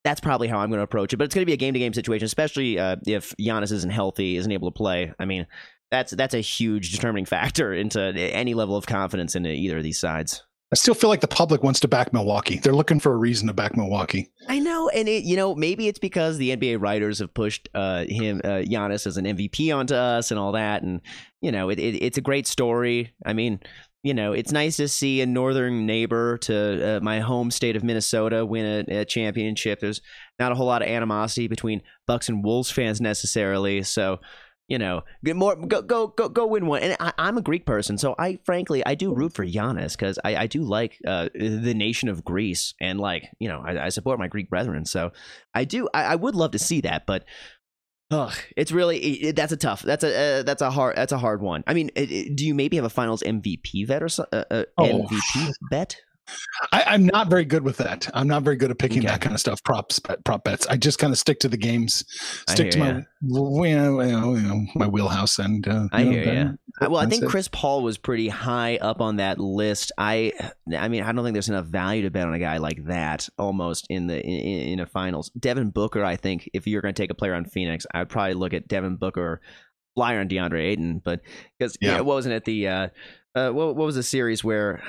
that's 0.04 0.20
probably 0.20 0.48
how 0.48 0.58
I'm 0.58 0.68
going 0.68 0.78
to 0.78 0.84
approach 0.84 1.12
it. 1.12 1.16
But 1.16 1.24
it's 1.24 1.34
going 1.34 1.42
to 1.42 1.46
be 1.46 1.54
a 1.54 1.58
game 1.58 1.72
to 1.74 1.80
game 1.80 1.94
situation, 1.94 2.26
especially 2.26 2.78
uh, 2.78 2.96
if 3.06 3.34
Giannis 3.40 3.72
isn't 3.72 3.90
healthy, 3.90 4.36
isn't 4.36 4.52
able 4.52 4.70
to 4.70 4.76
play. 4.76 5.12
I 5.18 5.24
mean, 5.24 5.46
that's 5.90 6.12
that's 6.12 6.34
a 6.34 6.40
huge 6.40 6.92
determining 6.92 7.24
factor 7.24 7.72
into 7.72 8.00
any 8.00 8.54
level 8.54 8.76
of 8.76 8.86
confidence 8.86 9.34
in 9.34 9.46
either 9.46 9.78
of 9.78 9.82
these 9.82 9.98
sides. 9.98 10.44
I 10.72 10.76
still 10.76 10.94
feel 10.94 11.10
like 11.10 11.20
the 11.20 11.28
public 11.28 11.62
wants 11.62 11.80
to 11.80 11.88
back 11.88 12.12
Milwaukee. 12.12 12.58
They're 12.58 12.74
looking 12.74 12.98
for 12.98 13.12
a 13.12 13.16
reason 13.16 13.46
to 13.46 13.54
back 13.54 13.76
Milwaukee. 13.76 14.30
I 14.48 14.58
know, 14.58 14.88
and 14.88 15.08
it, 15.08 15.22
you 15.22 15.36
know, 15.36 15.54
maybe 15.54 15.86
it's 15.88 15.98
because 15.98 16.38
the 16.38 16.56
NBA 16.56 16.80
writers 16.80 17.20
have 17.20 17.32
pushed 17.32 17.68
uh, 17.74 18.04
him, 18.08 18.40
uh, 18.42 18.64
Giannis, 18.64 19.06
as 19.06 19.16
an 19.16 19.24
MVP 19.24 19.74
onto 19.76 19.94
us 19.94 20.30
and 20.30 20.40
all 20.40 20.52
that, 20.52 20.82
and 20.82 21.00
you 21.40 21.52
know, 21.52 21.68
it, 21.68 21.78
it, 21.78 22.02
it's 22.02 22.18
a 22.18 22.22
great 22.22 22.46
story. 22.46 23.14
I 23.24 23.34
mean, 23.34 23.60
you 24.02 24.14
know, 24.14 24.32
it's 24.32 24.52
nice 24.52 24.76
to 24.78 24.88
see 24.88 25.20
a 25.20 25.26
northern 25.26 25.86
neighbor 25.86 26.38
to 26.38 26.96
uh, 26.96 27.00
my 27.00 27.20
home 27.20 27.50
state 27.50 27.76
of 27.76 27.84
Minnesota 27.84 28.44
win 28.44 28.84
a, 28.88 29.00
a 29.00 29.04
championship. 29.04 29.80
There's 29.80 30.00
not 30.40 30.50
a 30.50 30.54
whole 30.54 30.66
lot 30.66 30.82
of 30.82 30.88
animosity 30.88 31.46
between 31.46 31.82
Bucks 32.06 32.28
and 32.28 32.42
Wolves 32.42 32.70
fans 32.70 33.00
necessarily, 33.00 33.82
so. 33.82 34.18
You 34.66 34.78
know, 34.78 35.02
get 35.22 35.36
more 35.36 35.56
go 35.56 35.82
go 35.82 36.06
go 36.06 36.28
go 36.30 36.46
win 36.46 36.66
one. 36.66 36.80
And 36.82 36.96
I, 36.98 37.12
I'm 37.18 37.36
a 37.36 37.42
Greek 37.42 37.66
person, 37.66 37.98
so 37.98 38.14
I 38.18 38.38
frankly 38.44 38.82
I 38.86 38.94
do 38.94 39.12
root 39.14 39.34
for 39.34 39.44
Giannis 39.44 39.92
because 39.92 40.18
I, 40.24 40.36
I 40.36 40.46
do 40.46 40.62
like 40.62 40.96
uh, 41.06 41.28
the 41.34 41.74
nation 41.74 42.08
of 42.08 42.24
Greece 42.24 42.72
and 42.80 42.98
like 42.98 43.28
you 43.38 43.48
know 43.48 43.62
I, 43.62 43.86
I 43.86 43.88
support 43.90 44.18
my 44.18 44.28
Greek 44.28 44.48
brethren. 44.48 44.86
So 44.86 45.12
I 45.54 45.64
do 45.64 45.88
I, 45.92 46.04
I 46.04 46.14
would 46.14 46.34
love 46.34 46.52
to 46.52 46.58
see 46.58 46.80
that, 46.80 47.04
but 47.06 47.26
ugh, 48.10 48.32
it's 48.56 48.72
really 48.72 48.96
it- 48.98 49.36
that's 49.36 49.52
a 49.52 49.56
tough 49.58 49.82
that's 49.82 50.02
a 50.02 50.38
uh, 50.40 50.42
that's 50.44 50.62
a 50.62 50.70
hard 50.70 50.96
that's 50.96 51.12
a 51.12 51.18
hard 51.18 51.42
one. 51.42 51.62
I 51.66 51.74
mean, 51.74 51.90
it, 51.94 52.10
it- 52.10 52.34
do 52.36 52.46
you 52.46 52.54
maybe 52.54 52.76
have 52.76 52.86
a 52.86 52.90
Finals 52.90 53.22
MVP 53.22 53.86
bet 53.86 54.02
or 54.02 54.08
so, 54.08 54.24
uh, 54.32 54.44
uh, 54.50 54.64
Oh. 54.78 54.84
MVP 54.84 55.52
bet? 55.70 55.96
I, 56.72 56.84
I'm 56.86 57.06
not 57.06 57.28
very 57.28 57.44
good 57.44 57.62
with 57.62 57.76
that. 57.78 58.08
I'm 58.14 58.28
not 58.28 58.42
very 58.42 58.56
good 58.56 58.70
at 58.70 58.78
picking 58.78 59.00
Okay. 59.00 59.08
that 59.08 59.20
kind 59.20 59.34
of 59.34 59.40
stuff. 59.40 59.62
Props, 59.64 59.98
bet, 59.98 60.24
prop 60.24 60.44
bets. 60.44 60.66
I 60.66 60.76
just 60.76 60.98
kind 60.98 61.12
of 61.12 61.18
stick 61.18 61.38
to 61.40 61.48
the 61.48 61.56
games, 61.56 62.04
stick 62.48 62.70
to 62.72 62.78
my 62.78 63.04
you 63.22 63.76
know, 63.76 64.00
you 64.34 64.42
know, 64.42 64.66
my 64.74 64.86
wheelhouse, 64.86 65.38
and 65.38 65.66
uh, 65.66 65.88
I 65.92 66.02
you 66.02 66.10
know, 66.10 66.22
hear. 66.32 66.58
Uh, 66.80 66.90
Well, 66.90 67.00
I 67.00 67.06
think 67.06 67.24
it. 67.24 67.28
Chris 67.28 67.48
Paul 67.48 67.82
was 67.82 67.98
pretty 67.98 68.28
high 68.28 68.76
up 68.76 69.00
on 69.00 69.16
that 69.16 69.38
list. 69.38 69.92
I, 69.98 70.32
I 70.76 70.88
mean, 70.88 71.02
I 71.02 71.12
don't 71.12 71.24
think 71.24 71.34
there's 71.34 71.48
enough 71.48 71.66
value 71.66 72.02
to 72.02 72.10
bet 72.10 72.26
on 72.26 72.34
a 72.34 72.38
guy 72.38 72.56
like 72.58 72.84
that 72.86 73.28
almost 73.38 73.86
in 73.90 74.06
the 74.06 74.20
in, 74.20 74.72
in 74.72 74.80
a 74.80 74.86
finals. 74.86 75.30
Devin 75.38 75.70
Booker, 75.70 76.04
I 76.04 76.16
think, 76.16 76.48
if 76.52 76.66
you're 76.66 76.82
going 76.82 76.94
to 76.94 77.02
take 77.02 77.10
a 77.10 77.14
player 77.14 77.34
on 77.34 77.44
Phoenix, 77.44 77.86
I'd 77.92 78.08
probably 78.08 78.34
look 78.34 78.54
at 78.54 78.68
Devin 78.68 78.96
Booker, 78.96 79.40
flyer 79.94 80.20
on 80.20 80.28
DeAndre 80.28 80.62
Ayton, 80.64 81.00
but 81.04 81.20
because 81.58 81.76
yeah, 81.80 82.00
wasn't 82.00 82.34
it 82.34 82.44
the 82.44 82.68
uh, 82.68 82.88
uh, 83.34 83.50
what, 83.50 83.76
what 83.76 83.86
was 83.86 83.94
the 83.94 84.02
series 84.02 84.42
where 84.42 84.82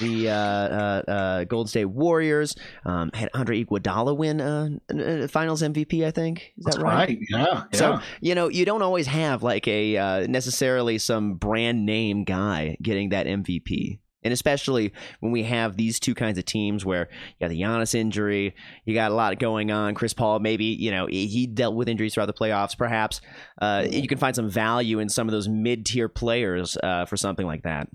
the 0.00 0.30
uh, 0.30 0.34
uh, 0.34 1.02
uh, 1.08 1.44
Golden 1.44 1.68
State 1.68 1.84
Warriors 1.86 2.56
um, 2.84 3.10
had 3.14 3.30
Andre 3.34 3.64
Iguodala 3.64 4.16
win 4.16 4.40
uh, 4.40 5.26
Finals 5.28 5.62
MVP? 5.62 6.04
I 6.04 6.10
think 6.10 6.52
is 6.56 6.64
that 6.64 6.82
right? 6.82 7.08
right. 7.08 7.18
Yeah. 7.28 7.64
So 7.72 7.90
yeah. 7.90 8.02
you 8.20 8.34
know, 8.34 8.48
you 8.48 8.64
don't 8.64 8.82
always 8.82 9.06
have 9.06 9.42
like 9.42 9.68
a 9.68 9.96
uh, 9.96 10.26
necessarily 10.26 10.98
some 10.98 11.34
brand 11.34 11.86
name 11.86 12.24
guy 12.24 12.76
getting 12.82 13.10
that 13.10 13.26
MVP, 13.26 14.00
and 14.22 14.32
especially 14.32 14.92
when 15.20 15.30
we 15.30 15.42
have 15.44 15.76
these 15.76 16.00
two 16.00 16.14
kinds 16.14 16.38
of 16.38 16.44
teams 16.44 16.84
where 16.84 17.08
you 17.38 17.46
got 17.46 17.50
the 17.50 17.60
Giannis 17.60 17.94
injury, 17.94 18.54
you 18.84 18.94
got 18.94 19.12
a 19.12 19.14
lot 19.14 19.38
going 19.38 19.70
on. 19.70 19.94
Chris 19.94 20.14
Paul, 20.14 20.40
maybe 20.40 20.64
you 20.64 20.90
know 20.90 21.06
he 21.06 21.26
he 21.26 21.46
dealt 21.46 21.74
with 21.74 21.88
injuries 21.88 22.14
throughout 22.14 22.26
the 22.26 22.32
playoffs. 22.32 22.76
Perhaps 22.76 23.20
uh, 23.60 23.86
you 23.88 24.08
can 24.08 24.18
find 24.18 24.34
some 24.34 24.48
value 24.48 24.98
in 24.98 25.08
some 25.08 25.28
of 25.28 25.32
those 25.32 25.48
mid 25.48 25.86
tier 25.86 26.08
players 26.08 26.76
uh, 26.82 27.04
for 27.04 27.16
something 27.16 27.46
like 27.46 27.62
that. 27.62 27.88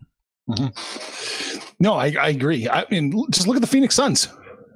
Mhm. 0.49 1.73
No, 1.79 1.93
I, 1.93 2.13
I 2.19 2.29
agree. 2.29 2.67
I 2.67 2.85
mean, 2.91 3.13
just 3.31 3.47
look 3.47 3.55
at 3.55 3.61
the 3.61 3.67
Phoenix 3.67 3.95
Suns. 3.95 4.27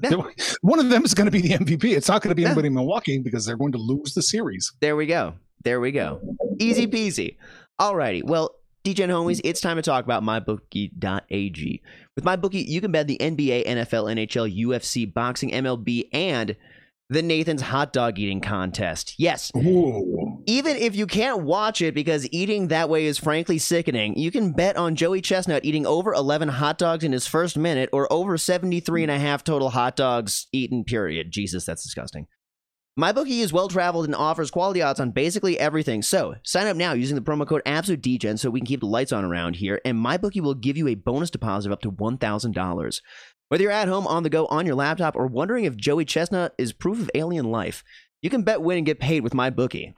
Yeah. 0.03 0.17
One 0.61 0.79
of 0.79 0.89
them 0.89 1.03
is 1.05 1.13
going 1.13 1.25
to 1.25 1.31
be 1.31 1.41
the 1.41 1.53
MVP. 1.55 1.95
It's 1.95 2.07
not 2.09 2.21
going 2.21 2.29
to 2.29 2.35
be 2.35 2.41
Yeah. 2.43 2.49
anybody 2.49 2.67
in 2.67 2.73
Milwaukee 2.73 3.19
because 3.19 3.45
they're 3.45 3.57
going 3.57 3.71
to 3.73 3.77
lose 3.77 4.13
the 4.13 4.21
series. 4.21 4.71
There 4.81 4.95
we 4.95 5.05
go. 5.05 5.33
There 5.63 5.79
we 5.79 5.91
go. 5.91 6.19
Easy 6.59 6.87
peasy. 6.87 7.37
Alrighty. 7.79 8.23
Well, 8.23 8.55
DJ 8.83 9.03
and 9.05 9.11
homies, 9.13 9.39
it's 9.45 9.61
time 9.61 9.77
to 9.77 9.81
talk 9.81 10.03
about 10.03 10.23
mybookie.ag. 10.23 11.81
With 12.15 12.25
mybookie, 12.25 12.67
you 12.67 12.81
can 12.81 12.91
bet 12.91 13.07
the 13.07 13.17
NBA, 13.17 13.65
NFL, 13.65 14.13
NHL, 14.13 14.65
UFC, 14.65 15.11
boxing, 15.11 15.51
MLB, 15.51 16.09
and 16.11 16.55
the 17.09 17.21
Nathan's 17.21 17.61
hot 17.61 17.93
dog 17.93 18.17
eating 18.17 18.41
contest. 18.41 19.15
Yes, 19.17 19.51
Ooh. 19.55 20.41
even 20.47 20.75
if 20.77 20.95
you 20.95 21.05
can't 21.05 21.43
watch 21.43 21.81
it 21.81 21.93
because 21.93 22.27
eating 22.31 22.69
that 22.69 22.89
way 22.89 23.05
is 23.05 23.17
frankly 23.17 23.57
sickening, 23.57 24.17
you 24.17 24.31
can 24.31 24.53
bet 24.53 24.77
on 24.77 24.95
Joey 24.95 25.21
Chestnut 25.21 25.65
eating 25.65 25.85
over 25.85 26.13
11 26.13 26.49
hot 26.49 26.77
dogs 26.77 27.03
in 27.03 27.11
his 27.11 27.27
first 27.27 27.57
minute 27.57 27.89
or 27.93 28.11
over 28.11 28.37
73 28.37 29.03
and 29.03 29.11
a 29.11 29.19
half 29.19 29.43
total 29.43 29.69
hot 29.69 29.95
dogs 29.95 30.47
eaten, 30.51 30.83
period. 30.83 31.31
Jesus, 31.31 31.65
that's 31.65 31.83
disgusting. 31.83 32.27
MyBookie 32.99 33.39
is 33.39 33.51
well 33.51 33.69
traveled 33.69 34.05
and 34.05 34.13
offers 34.13 34.51
quality 34.51 34.83
odds 34.83 34.99
on 34.99 35.09
basically 35.09 35.59
everything. 35.59 36.03
So 36.03 36.35
sign 36.43 36.67
up 36.67 36.77
now 36.77 36.93
using 36.93 37.15
the 37.15 37.23
promo 37.23 37.47
code 37.47 37.63
AbsoluteDGen 37.65 38.37
so 38.37 38.51
we 38.51 38.59
can 38.59 38.67
keep 38.67 38.81
the 38.81 38.85
lights 38.85 39.11
on 39.11 39.25
around 39.25 39.55
here. 39.55 39.81
And 39.83 39.97
MyBookie 39.97 40.41
will 40.41 40.53
give 40.53 40.77
you 40.77 40.87
a 40.87 40.93
bonus 40.93 41.31
deposit 41.31 41.69
of 41.69 41.73
up 41.73 41.81
to 41.81 41.91
$1,000. 41.91 43.01
Whether 43.49 43.63
you're 43.63 43.71
at 43.71 43.87
home, 43.87 44.07
on 44.07 44.23
the 44.23 44.29
go, 44.29 44.47
on 44.47 44.65
your 44.65 44.75
laptop, 44.75 45.15
or 45.15 45.27
wondering 45.27 45.65
if 45.65 45.75
Joey 45.75 46.05
Chestnut 46.05 46.53
is 46.57 46.73
proof 46.73 46.99
of 46.99 47.11
alien 47.13 47.51
life, 47.51 47.83
you 48.21 48.29
can 48.29 48.43
bet, 48.43 48.61
win, 48.61 48.77
and 48.77 48.85
get 48.85 48.99
paid 48.99 49.21
with 49.21 49.33
MyBookie. 49.33 49.93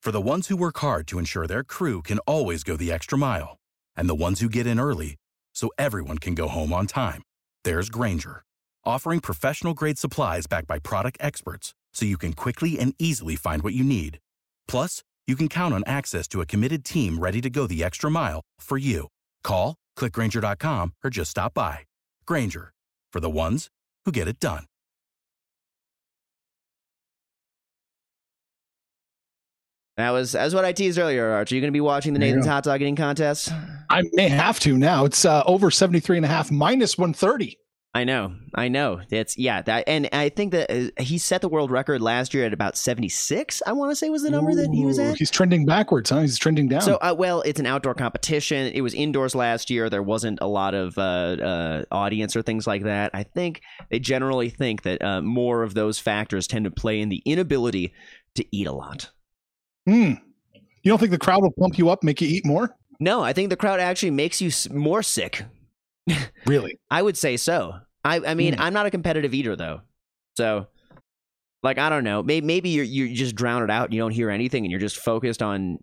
For 0.00 0.12
the 0.12 0.20
ones 0.20 0.48
who 0.48 0.56
work 0.56 0.78
hard 0.78 1.06
to 1.08 1.18
ensure 1.18 1.46
their 1.46 1.64
crew 1.64 2.02
can 2.02 2.18
always 2.20 2.62
go 2.62 2.76
the 2.76 2.92
extra 2.92 3.18
mile, 3.18 3.58
and 3.96 4.08
the 4.08 4.14
ones 4.14 4.40
who 4.40 4.48
get 4.48 4.66
in 4.66 4.80
early 4.80 5.16
so 5.54 5.70
everyone 5.76 6.18
can 6.18 6.34
go 6.34 6.48
home 6.48 6.72
on 6.72 6.86
time, 6.86 7.22
there's 7.64 7.90
Grainger, 7.90 8.42
offering 8.84 9.20
professional 9.20 9.74
grade 9.74 9.98
supplies 9.98 10.46
backed 10.46 10.68
by 10.68 10.78
product 10.78 11.18
experts 11.20 11.74
so 11.92 12.06
you 12.06 12.16
can 12.16 12.32
quickly 12.32 12.78
and 12.78 12.94
easily 12.98 13.34
find 13.34 13.62
what 13.62 13.74
you 13.74 13.82
need. 13.82 14.18
Plus, 14.68 15.02
you 15.26 15.34
can 15.34 15.48
count 15.48 15.74
on 15.74 15.82
access 15.84 16.28
to 16.28 16.40
a 16.40 16.46
committed 16.46 16.84
team 16.84 17.18
ready 17.18 17.40
to 17.40 17.50
go 17.50 17.66
the 17.66 17.82
extra 17.82 18.10
mile 18.10 18.40
for 18.60 18.78
you. 18.78 19.08
Call, 19.42 19.74
clickgranger.com, 19.98 20.94
or 21.02 21.10
just 21.10 21.32
stop 21.32 21.54
by. 21.54 21.87
Grainger, 22.28 22.74
for 23.10 23.20
the 23.20 23.30
ones 23.30 23.70
who 24.04 24.12
get 24.12 24.28
it 24.28 24.38
done. 24.38 24.66
That 29.96 30.10
was 30.10 30.32
that's 30.32 30.52
what 30.52 30.66
I 30.66 30.72
teased 30.72 30.98
earlier, 30.98 31.30
Arch. 31.30 31.50
Are 31.50 31.54
you 31.54 31.62
going 31.62 31.72
to 31.72 31.76
be 31.76 31.80
watching 31.80 32.12
the 32.12 32.20
Yeah. 32.20 32.26
Nathan's 32.26 32.46
hot 32.46 32.64
dog 32.64 32.82
eating 32.82 32.96
contest? 32.96 33.50
I 33.88 34.02
may 34.12 34.28
have 34.28 34.60
to 34.60 34.76
now. 34.76 35.06
It's 35.06 35.24
uh, 35.24 35.42
over 35.46 35.70
73 35.70 36.18
and 36.18 36.26
a 36.26 36.28
half 36.28 36.50
minus 36.50 36.98
130. 36.98 37.58
I 37.98 38.04
know, 38.04 38.32
I 38.54 38.68
know. 38.68 39.00
It's 39.10 39.36
yeah, 39.36 39.60
that, 39.62 39.88
and 39.88 40.08
I 40.12 40.28
think 40.28 40.52
that 40.52 40.70
uh, 40.70 41.02
he 41.02 41.18
set 41.18 41.40
the 41.40 41.48
world 41.48 41.72
record 41.72 42.00
last 42.00 42.32
year 42.32 42.44
at 42.44 42.52
about 42.52 42.76
seventy 42.76 43.08
six. 43.08 43.60
I 43.66 43.72
want 43.72 43.90
to 43.90 43.96
say 43.96 44.08
was 44.08 44.22
the 44.22 44.30
number 44.30 44.54
that 44.54 44.70
he 44.72 44.84
was 44.84 45.00
at. 45.00 45.18
He's 45.18 45.32
trending 45.32 45.66
backwards, 45.66 46.10
huh? 46.10 46.20
He's 46.20 46.38
trending 46.38 46.68
down. 46.68 46.82
So, 46.82 46.98
uh, 46.98 47.16
well, 47.18 47.42
it's 47.42 47.58
an 47.58 47.66
outdoor 47.66 47.94
competition. 47.94 48.70
It 48.72 48.82
was 48.82 48.94
indoors 48.94 49.34
last 49.34 49.68
year. 49.68 49.90
There 49.90 50.04
wasn't 50.04 50.38
a 50.40 50.46
lot 50.46 50.74
of 50.74 50.96
uh, 50.96 51.00
uh, 51.02 51.84
audience 51.90 52.36
or 52.36 52.42
things 52.42 52.68
like 52.68 52.84
that. 52.84 53.10
I 53.14 53.24
think 53.24 53.62
they 53.90 53.98
generally 53.98 54.48
think 54.48 54.82
that 54.82 55.02
uh, 55.02 55.20
more 55.20 55.64
of 55.64 55.74
those 55.74 55.98
factors 55.98 56.46
tend 56.46 56.66
to 56.66 56.70
play 56.70 57.00
in 57.00 57.08
the 57.08 57.20
inability 57.24 57.92
to 58.36 58.46
eat 58.56 58.68
a 58.68 58.72
lot. 58.72 59.10
Hmm. 59.86 60.12
You 60.84 60.92
don't 60.92 60.98
think 60.98 61.10
the 61.10 61.18
crowd 61.18 61.42
will 61.42 61.50
pump 61.50 61.78
you 61.78 61.88
up, 61.88 62.04
make 62.04 62.20
you 62.20 62.28
eat 62.28 62.46
more? 62.46 62.76
No, 63.00 63.24
I 63.24 63.32
think 63.32 63.50
the 63.50 63.56
crowd 63.56 63.80
actually 63.80 64.12
makes 64.12 64.40
you 64.40 64.52
more 64.70 65.02
sick. 65.02 65.42
Really? 66.46 66.78
I 66.90 67.02
would 67.02 67.16
say 67.16 67.36
so. 67.36 67.74
I, 68.04 68.20
I 68.20 68.34
mean, 68.34 68.54
Hmm. 68.54 68.60
I'm 68.60 68.72
not 68.72 68.86
a 68.86 68.90
competitive 68.90 69.34
eater 69.34 69.56
though, 69.56 69.80
so 70.36 70.66
like 71.62 71.78
I 71.78 71.88
don't 71.88 72.04
know. 72.04 72.22
Maybe 72.22 72.46
maybe 72.46 72.68
you 72.70 72.82
you 72.82 73.14
just 73.14 73.34
drown 73.34 73.62
it 73.62 73.70
out. 73.70 73.86
And 73.86 73.94
you 73.94 74.00
don't 74.00 74.12
hear 74.12 74.30
anything, 74.30 74.64
and 74.64 74.70
you're 74.70 74.80
just 74.80 74.96
focused 74.98 75.42
on 75.42 75.78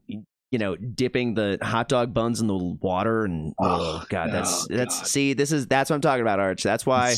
you 0.51 0.59
know 0.59 0.75
dipping 0.77 1.33
the 1.33 1.57
hot 1.61 1.89
dog 1.89 2.13
buns 2.13 2.39
in 2.39 2.47
the 2.47 2.55
water. 2.55 3.25
And 3.25 3.53
oh, 3.59 3.99
Oh, 4.01 4.05
god, 4.09 4.31
that's 4.31 4.65
that's 4.67 4.99
God. 4.99 5.07
see, 5.07 5.33
this 5.33 5.51
is 5.51 5.67
that's 5.67 5.89
what 5.89 5.95
I'm 5.95 6.01
talking 6.01 6.21
about, 6.21 6.39
Arch. 6.39 6.63
That's 6.63 6.85
why 6.85 7.15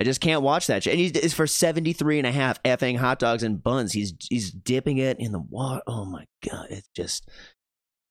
I 0.00 0.04
just 0.04 0.20
can't 0.20 0.42
watch 0.42 0.68
that 0.68 0.84
shit. 0.84 0.92
And 0.92 1.00
he's 1.00 1.10
it's 1.12 1.34
for 1.34 1.46
73 1.48 2.18
and 2.18 2.26
a 2.28 2.32
half 2.32 2.62
effing 2.62 2.96
hot 2.96 3.18
dogs 3.18 3.42
and 3.42 3.60
buns. 3.60 3.92
He's 3.92 4.14
he's 4.20 4.52
dipping 4.52 4.98
it 4.98 5.16
in 5.18 5.32
the 5.32 5.40
water. 5.40 5.82
Oh 5.88 6.04
my 6.04 6.24
god, 6.48 6.66
it's 6.70 6.88
just. 6.94 7.28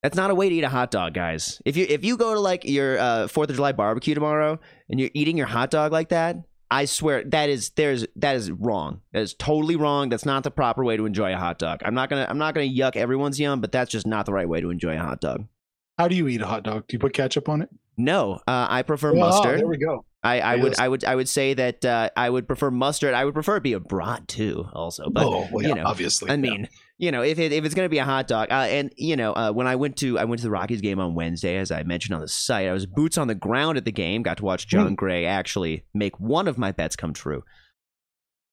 That's 0.04 0.18
not 0.18 0.30
a 0.32 0.36
way 0.36 0.50
to 0.50 0.56
eat 0.56 0.64
a 0.64 0.70
hot 0.70 0.92
dog, 0.92 1.14
guys. 1.14 1.62
If 1.66 1.78
you 1.78 1.86
if 1.90 2.04
you 2.04 2.18
go 2.18 2.34
to 2.34 2.40
like 2.40 2.66
your 2.66 3.00
uh, 3.00 3.28
Fourth 3.28 3.50
of 3.50 3.56
July 3.56 3.72
barbecue 3.72 4.14
tomorrow 4.14 4.60
and 4.90 5.00
you're 5.00 5.10
eating 5.14 5.38
your 5.38 5.48
hot 5.48 5.72
dog 5.72 5.94
like 5.94 6.10
that, 6.10 6.36
I 6.70 6.86
swear 6.86 7.24
that 7.26 7.50
is 7.50 7.70
there's 7.78 8.06
that 8.18 8.36
is 8.36 8.52
wrong. 8.52 9.00
That 9.14 9.22
is 9.22 9.34
totally 9.34 9.78
wrong. 9.78 10.10
That's 10.10 10.26
not 10.26 10.44
the 10.44 10.52
proper 10.52 10.84
way 10.84 10.98
to 10.98 11.06
enjoy 11.06 11.34
a 11.34 11.38
hot 11.38 11.58
dog. 11.58 11.82
I'm 11.86 11.94
not 11.96 12.10
gonna 12.10 12.28
I'm 12.30 12.38
not 12.38 12.54
gonna 12.54 12.68
yuck 12.68 12.96
everyone's 12.98 13.40
yum, 13.40 13.62
but 13.62 13.72
that's 13.72 13.90
just 13.92 14.06
not 14.06 14.26
the 14.26 14.34
right 14.34 14.48
way 14.50 14.60
to 14.60 14.70
enjoy 14.72 14.96
a 14.96 15.00
hot 15.02 15.22
dog. 15.22 15.46
How 15.98 16.10
do 16.10 16.16
you 16.16 16.28
eat 16.28 16.42
a 16.42 16.48
hot 16.48 16.64
dog? 16.64 16.86
Do 16.88 16.96
you 16.96 17.00
put 17.00 17.14
ketchup 17.14 17.48
on 17.48 17.62
it? 17.62 17.70
No, 17.96 18.40
uh, 18.48 18.68
I 18.70 18.82
prefer 18.82 19.12
Oh, 19.12 19.20
mustard. 19.20 19.60
there 19.60 19.68
we 19.68 19.78
go. 19.78 20.04
I, 20.24 20.40
I 20.40 20.56
would 20.56 20.80
I 20.80 20.88
would 20.88 21.04
I 21.06 21.16
would 21.16 21.30
say 21.30 21.54
that 21.54 21.86
uh, 21.86 22.10
I 22.18 22.30
would 22.30 22.48
prefer 22.48 22.72
mustard. 22.72 23.14
I 23.14 23.24
would 23.26 23.34
prefer 23.34 23.58
it 23.58 23.64
be 23.64 23.74
a 23.74 23.80
brat 23.80 24.28
too, 24.28 24.68
also. 24.74 25.10
But 25.10 25.26
oh, 25.26 25.48
well, 25.52 25.62
yeah, 25.62 25.70
you 25.70 25.76
know, 25.76 25.84
obviously. 25.86 26.30
I 26.32 26.36
yeah. 26.36 26.66
You 27.04 27.12
know, 27.12 27.22
if 27.22 27.38
it, 27.38 27.52
if 27.52 27.66
it's 27.66 27.76
gonna 27.76 27.90
be 27.90 27.98
a 27.98 28.06
hot 28.06 28.30
dog, 28.30 28.48
uh, 28.50 28.54
and 28.70 28.94
you 28.96 29.18
know, 29.18 29.34
uh, 29.34 29.52
when 29.52 29.68
I 29.68 29.76
went 29.76 29.98
to 29.98 30.18
I 30.18 30.24
went 30.24 30.40
to 30.40 30.48
the 30.48 30.52
Rockies 30.52 30.80
game 30.80 31.02
on 31.02 31.16
Wednesday, 31.16 31.58
as 31.58 31.70
I 31.70 31.84
mentioned 31.84 32.16
on 32.16 32.22
the 32.22 32.30
site, 32.30 32.70
I 32.70 32.72
was 32.72 32.86
boots 32.86 33.18
on 33.18 33.28
the 33.28 33.36
ground 33.36 33.78
at 33.78 33.84
the 33.84 33.92
game. 33.92 34.24
Got 34.24 34.38
to 34.38 34.46
watch 34.46 34.68
Jon 34.68 34.88
Hmm. 34.88 34.94
Gray 34.94 35.26
actually 35.26 35.84
make 35.94 36.18
one 36.18 36.48
of 36.48 36.58
my 36.58 36.72
bets 36.72 36.96
come 36.96 37.12
true. 37.12 37.44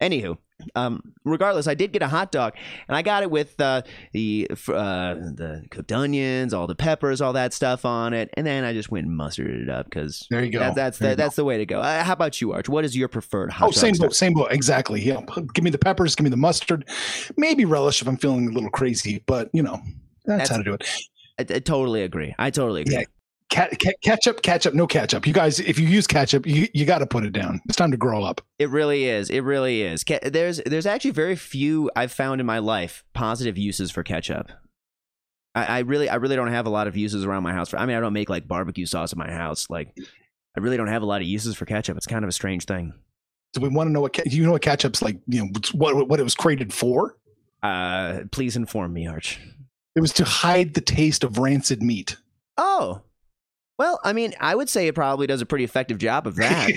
Anywho, 0.02 0.38
um, 0.74 1.14
regardless, 1.24 1.66
I 1.66 1.74
did 1.74 1.92
get 1.92 2.02
a 2.02 2.08
hot 2.08 2.32
dog, 2.32 2.54
and 2.88 2.96
I 2.96 3.02
got 3.02 3.22
it 3.22 3.30
with 3.30 3.60
uh, 3.60 3.82
the 4.12 4.46
uh, 4.50 5.14
the 5.14 5.64
cooked 5.70 5.92
onions, 5.92 6.52
all 6.54 6.66
the 6.66 6.74
peppers, 6.74 7.20
all 7.20 7.32
that 7.34 7.52
stuff 7.52 7.84
on 7.84 8.14
it, 8.14 8.30
and 8.34 8.46
then 8.46 8.64
I 8.64 8.72
just 8.72 8.90
went 8.90 9.06
and 9.06 9.18
mustarded 9.18 9.62
it 9.62 9.68
up 9.68 9.86
because 9.86 10.26
there 10.30 10.44
you 10.44 10.52
go. 10.52 10.58
that, 10.60 10.74
that's 10.74 10.98
There 10.98 11.08
the 11.08 11.12
you 11.12 11.16
go. 11.16 11.22
that's 11.22 11.36
the 11.36 11.44
way 11.44 11.58
to 11.58 11.66
go. 11.66 11.80
Uh, 11.80 12.02
how 12.04 12.12
about 12.12 12.40
you, 12.40 12.52
Arch? 12.52 12.68
What 12.68 12.84
is 12.84 12.96
your 12.96 13.08
preferred 13.08 13.50
hot 13.52 13.68
Oh, 13.68 13.70
same 13.70 13.94
boat, 13.96 14.14
same 14.14 14.32
boat. 14.34 14.48
Exactly. 14.52 15.00
Yeah. 15.00 15.20
Give 15.54 15.64
me 15.64 15.70
the 15.70 15.78
peppers, 15.78 16.14
give 16.14 16.24
me 16.24 16.30
the 16.30 16.36
mustard, 16.36 16.88
maybe 17.36 17.64
relish 17.64 18.02
if 18.02 18.08
I'm 18.08 18.16
feeling 18.16 18.48
a 18.48 18.52
little 18.52 18.70
crazy, 18.70 19.22
but 19.26 19.48
you 19.52 19.62
know, 19.62 19.80
that's, 20.24 20.48
That's- 20.48 20.48
how 20.50 20.56
to 20.58 20.64
do 20.64 20.74
it. 20.74 20.84
I, 21.38 21.42
I 21.56 21.58
totally 21.60 22.02
agree. 22.02 22.34
I 22.38 22.50
totally 22.50 22.82
agree. 22.82 22.94
Yeah. 22.94 23.04
Cat, 23.50 23.78
cat, 23.80 23.96
ketchup, 24.02 24.42
ketchup, 24.42 24.74
no 24.74 24.86
ketchup. 24.86 25.26
You 25.26 25.32
guys, 25.32 25.58
if 25.58 25.78
you 25.78 25.86
use 25.86 26.06
ketchup, 26.06 26.46
you, 26.46 26.68
you 26.72 26.86
got 26.86 26.98
to 26.98 27.06
put 27.06 27.24
it 27.24 27.32
down. 27.32 27.60
It's 27.66 27.76
time 27.76 27.90
to 27.90 27.96
grow 27.96 28.22
up. 28.22 28.40
It 28.60 28.70
really 28.70 29.06
is. 29.06 29.28
It 29.28 29.40
really 29.40 29.82
is. 29.82 30.04
There's 30.22 30.60
there's 30.64 30.86
actually 30.86 31.10
very 31.10 31.34
few 31.34 31.90
I've 31.96 32.12
found 32.12 32.40
in 32.40 32.46
my 32.46 32.60
life 32.60 33.04
positive 33.12 33.58
uses 33.58 33.90
for 33.90 34.04
ketchup. 34.04 34.50
I, 35.54 35.64
I 35.64 35.78
really 35.80 36.08
I 36.08 36.14
really 36.14 36.36
don't 36.36 36.48
have 36.48 36.66
a 36.66 36.70
lot 36.70 36.86
of 36.86 36.96
uses 36.96 37.24
around 37.24 37.42
my 37.42 37.52
house 37.52 37.70
for. 37.70 37.78
I 37.78 37.86
mean, 37.86 37.96
I 37.96 38.00
don't 38.00 38.12
make 38.12 38.30
like 38.30 38.46
barbecue 38.46 38.86
sauce 38.86 39.12
in 39.12 39.18
my 39.18 39.30
house. 39.30 39.68
Like, 39.68 39.96
I 40.56 40.60
really 40.60 40.76
don't 40.76 40.86
have 40.86 41.02
a 41.02 41.06
lot 41.06 41.20
of 41.20 41.26
uses 41.26 41.56
for 41.56 41.66
ketchup. 41.66 41.96
It's 41.96 42.06
kind 42.06 42.24
of 42.24 42.28
a 42.28 42.32
strange 42.32 42.66
thing. 42.66 42.92
Do 43.52 43.60
we 43.60 43.68
want 43.68 43.88
to 43.88 43.92
know 43.92 44.00
what, 44.00 44.16
you 44.32 44.44
know 44.44 44.52
what 44.52 44.62
ketchup's 44.62 45.02
like, 45.02 45.18
you 45.26 45.42
know, 45.42 45.50
what, 45.72 46.08
what 46.08 46.20
it 46.20 46.22
was 46.22 46.36
created 46.36 46.72
for? 46.72 47.16
Uh, 47.64 48.20
please 48.30 48.56
inform 48.56 48.92
me, 48.92 49.08
Arch. 49.08 49.40
It 49.96 50.00
was 50.00 50.12
to 50.14 50.24
hide 50.24 50.74
the 50.74 50.80
taste 50.80 51.24
of 51.24 51.38
rancid 51.38 51.82
meat. 51.82 52.16
Oh, 52.56 53.02
well, 53.80 53.98
I 54.04 54.12
mean, 54.12 54.34
I 54.38 54.54
would 54.54 54.68
say 54.68 54.88
it 54.88 54.94
probably 54.94 55.26
does 55.26 55.40
a 55.40 55.46
pretty 55.46 55.64
effective 55.64 55.96
job 55.96 56.26
of 56.26 56.36
that. 56.36 56.70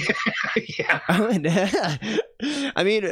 yeah. 0.79 1.01
I 2.77 2.83
mean, 2.85 3.03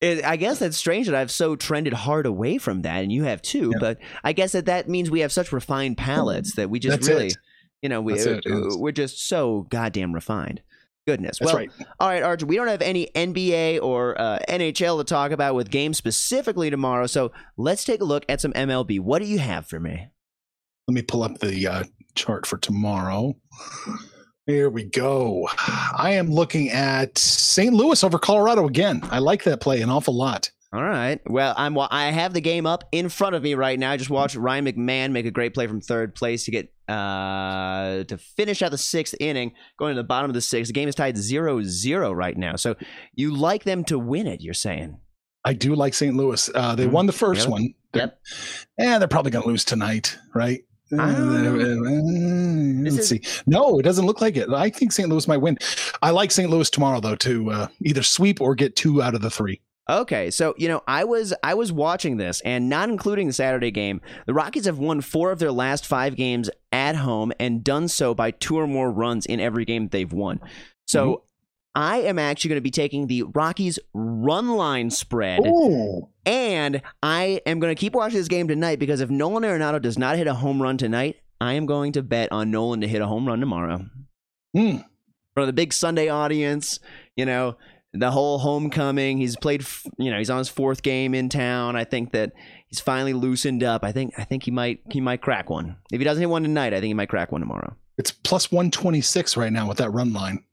it, 0.00 0.24
I 0.24 0.36
guess 0.36 0.60
that's 0.60 0.76
strange 0.76 1.06
that 1.06 1.16
I've 1.16 1.32
so 1.32 1.56
trended 1.56 1.94
hard 1.94 2.26
away 2.26 2.58
from 2.58 2.82
that, 2.82 3.02
and 3.02 3.10
you 3.10 3.24
have 3.24 3.42
too. 3.42 3.72
Yeah. 3.72 3.78
But 3.80 3.98
I 4.22 4.34
guess 4.34 4.52
that 4.52 4.66
that 4.66 4.88
means 4.88 5.10
we 5.10 5.18
have 5.18 5.32
such 5.32 5.52
refined 5.52 5.98
palates 5.98 6.54
that 6.54 6.70
we 6.70 6.78
just 6.78 7.00
That's 7.00 7.08
really, 7.08 7.26
it. 7.26 7.36
you 7.82 7.88
know, 7.88 8.00
we 8.00 8.14
it, 8.14 8.46
uh, 8.46 8.78
we're 8.78 8.92
just 8.92 9.26
so 9.26 9.66
goddamn 9.68 10.12
refined. 10.12 10.62
Goodness. 11.04 11.40
That's 11.40 11.52
well, 11.52 11.56
right. 11.56 11.70
all 11.98 12.08
right, 12.10 12.22
Archer. 12.22 12.46
We 12.46 12.54
don't 12.54 12.68
have 12.68 12.82
any 12.82 13.08
NBA 13.16 13.82
or 13.82 14.16
uh, 14.16 14.38
NHL 14.48 14.98
to 14.98 15.04
talk 15.04 15.32
about 15.32 15.56
with 15.56 15.70
games 15.70 15.98
specifically 15.98 16.70
tomorrow, 16.70 17.08
so 17.08 17.32
let's 17.56 17.82
take 17.82 18.00
a 18.00 18.04
look 18.04 18.24
at 18.28 18.40
some 18.40 18.52
MLB. 18.52 19.00
What 19.00 19.18
do 19.18 19.24
you 19.26 19.40
have 19.40 19.66
for 19.66 19.80
me? 19.80 20.06
Let 20.86 20.94
me 20.94 21.02
pull 21.02 21.24
up 21.24 21.40
the 21.40 21.66
uh, 21.66 21.82
chart 22.14 22.46
for 22.46 22.58
tomorrow. 22.58 23.34
Here 24.46 24.68
we 24.68 24.84
go. 24.84 25.48
I 25.58 26.12
am 26.14 26.30
looking 26.30 26.70
at 26.70 27.16
St. 27.16 27.72
Louis 27.72 28.02
over 28.04 28.18
Colorado 28.18 28.66
again. 28.66 29.00
I 29.04 29.18
like 29.18 29.44
that 29.44 29.60
play 29.60 29.80
an 29.80 29.88
awful 29.90 30.14
lot. 30.14 30.50
All 30.72 30.82
right. 30.82 31.20
Well, 31.26 31.54
I'm 31.56 31.78
I 31.78 32.10
have 32.10 32.34
the 32.34 32.40
game 32.40 32.66
up 32.66 32.84
in 32.90 33.08
front 33.08 33.36
of 33.36 33.42
me 33.42 33.54
right 33.54 33.78
now. 33.78 33.92
I 33.92 33.96
just 33.96 34.10
watched 34.10 34.34
Ryan 34.34 34.66
McMahon 34.66 35.12
make 35.12 35.24
a 35.24 35.30
great 35.30 35.54
play 35.54 35.66
from 35.68 35.80
third 35.80 36.14
place 36.16 36.44
to 36.46 36.50
get 36.50 36.72
uh 36.88 38.04
to 38.04 38.18
finish 38.18 38.60
out 38.60 38.70
the 38.72 38.76
sixth 38.78 39.14
inning, 39.20 39.52
going 39.78 39.94
to 39.94 40.00
the 40.02 40.06
bottom 40.06 40.30
of 40.30 40.34
the 40.34 40.40
sixth. 40.40 40.68
The 40.68 40.72
game 40.74 40.88
is 40.88 40.94
tied 40.96 41.14
0-0 41.16 42.14
right 42.14 42.36
now. 42.36 42.56
So 42.56 42.74
you 43.14 43.34
like 43.34 43.64
them 43.64 43.84
to 43.84 43.98
win 43.98 44.26
it, 44.26 44.40
you're 44.42 44.52
saying? 44.52 44.98
I 45.44 45.52
do 45.54 45.74
like 45.74 45.94
St. 45.94 46.16
Louis. 46.16 46.50
Uh, 46.54 46.74
they 46.74 46.86
Mhm. 46.86 46.90
won 46.90 47.06
the 47.06 47.12
first 47.12 47.42
Yep. 47.42 47.50
one. 47.50 47.74
Yep. 47.94 48.18
Yeah, 48.78 48.98
they're 48.98 49.08
probably 49.08 49.30
going 49.30 49.42
to 49.44 49.48
lose 49.48 49.64
tonight, 49.64 50.18
right? 50.34 50.62
Uh, 50.92 51.02
I 51.02 51.12
don't 51.12 52.84
let's 52.84 53.08
see. 53.08 53.22
No, 53.46 53.78
it 53.78 53.82
doesn't 53.82 54.06
look 54.06 54.20
like 54.20 54.36
it. 54.36 54.50
I 54.50 54.70
think 54.70 54.92
St. 54.92 55.08
Louis 55.08 55.26
might 55.26 55.38
win. 55.38 55.58
I 56.02 56.10
like 56.10 56.30
St. 56.30 56.50
Louis 56.50 56.68
tomorrow 56.68 57.00
though 57.00 57.16
to 57.16 57.50
uh, 57.50 57.66
either 57.82 58.02
sweep 58.02 58.40
or 58.40 58.54
get 58.54 58.76
two 58.76 59.02
out 59.02 59.14
of 59.14 59.22
the 59.22 59.30
three. 59.30 59.60
Okay, 59.88 60.30
so 60.30 60.54
you 60.56 60.68
know, 60.68 60.82
I 60.86 61.04
was 61.04 61.34
I 61.42 61.54
was 61.54 61.70
watching 61.70 62.16
this, 62.16 62.40
and 62.40 62.70
not 62.70 62.88
including 62.88 63.26
the 63.26 63.34
Saturday 63.34 63.70
game, 63.70 64.00
the 64.26 64.32
Rockies 64.32 64.64
have 64.64 64.78
won 64.78 65.02
four 65.02 65.30
of 65.30 65.38
their 65.38 65.52
last 65.52 65.86
five 65.86 66.16
games 66.16 66.48
at 66.72 66.96
home, 66.96 67.32
and 67.38 67.62
done 67.62 67.88
so 67.88 68.14
by 68.14 68.30
two 68.30 68.56
or 68.58 68.66
more 68.66 68.90
runs 68.90 69.26
in 69.26 69.40
every 69.40 69.66
game 69.66 69.88
they've 69.88 70.12
won. 70.12 70.40
So 70.86 71.23
I 71.74 71.98
am 72.02 72.18
actually 72.18 72.50
going 72.50 72.58
to 72.58 72.62
be 72.62 72.70
taking 72.70 73.06
the 73.08 73.24
Rockies 73.34 73.78
run 73.94 74.50
line 74.56 74.90
spread, 74.90 75.40
Oh, 75.44 76.08
and 76.24 76.80
I 77.02 77.40
am 77.46 77.58
going 77.58 77.74
to 77.74 77.78
keep 77.80 77.94
watching 77.94 78.18
this 78.18 78.28
game 78.28 78.46
tonight 78.48 78.78
because 78.78 79.00
if 79.00 79.10
Nolan 79.10 79.42
Arenado 79.42 79.82
does 79.82 79.98
not 79.98 80.16
hit 80.16 80.26
a 80.28 80.34
home 80.34 80.62
run 80.62 80.78
tonight, 80.78 81.16
I 81.40 81.54
am 81.54 81.66
going 81.66 81.92
to 81.92 82.02
bet 82.02 82.30
on 82.30 82.50
Nolan 82.52 82.80
to 82.82 82.88
hit 82.88 83.02
a 83.02 83.06
home 83.06 83.26
run 83.26 83.40
tomorrow 83.40 83.86
Hmm. 84.54 84.76
for 85.34 85.46
the 85.46 85.52
big 85.52 85.72
Sunday 85.72 86.08
audience. 86.08 86.78
You 87.16 87.26
know, 87.26 87.56
the 87.92 88.10
whole 88.12 88.38
homecoming. 88.38 89.18
He's 89.18 89.36
played. 89.36 89.64
You 89.98 90.10
know, 90.12 90.18
he's 90.18 90.30
on 90.30 90.38
his 90.38 90.48
fourth 90.48 90.82
game 90.82 91.12
in 91.14 91.28
town. 91.28 91.74
I 91.76 91.82
think 91.84 92.12
that 92.12 92.32
he's 92.68 92.78
finally 92.80 93.12
loosened 93.14 93.64
up. 93.64 93.82
I 93.84 93.90
think. 93.90 94.14
I 94.16 94.22
think 94.24 94.44
he 94.44 94.50
might. 94.52 94.80
He 94.92 95.00
might 95.00 95.22
crack 95.22 95.50
one. 95.50 95.76
If 95.92 95.98
he 95.98 96.04
doesn't 96.04 96.20
hit 96.20 96.30
one 96.30 96.42
tonight, 96.44 96.72
I 96.72 96.76
think 96.76 96.86
he 96.86 96.94
might 96.94 97.08
crack 97.08 97.32
one 97.32 97.40
tomorrow. 97.40 97.74
it's 97.98 98.12
plus 98.12 98.50
one 98.52 98.70
twenty 98.70 99.00
six 99.00 99.36
right 99.36 99.52
now 99.52 99.68
with 99.68 99.78
that 99.78 99.90
run 99.90 100.12
line. 100.12 100.44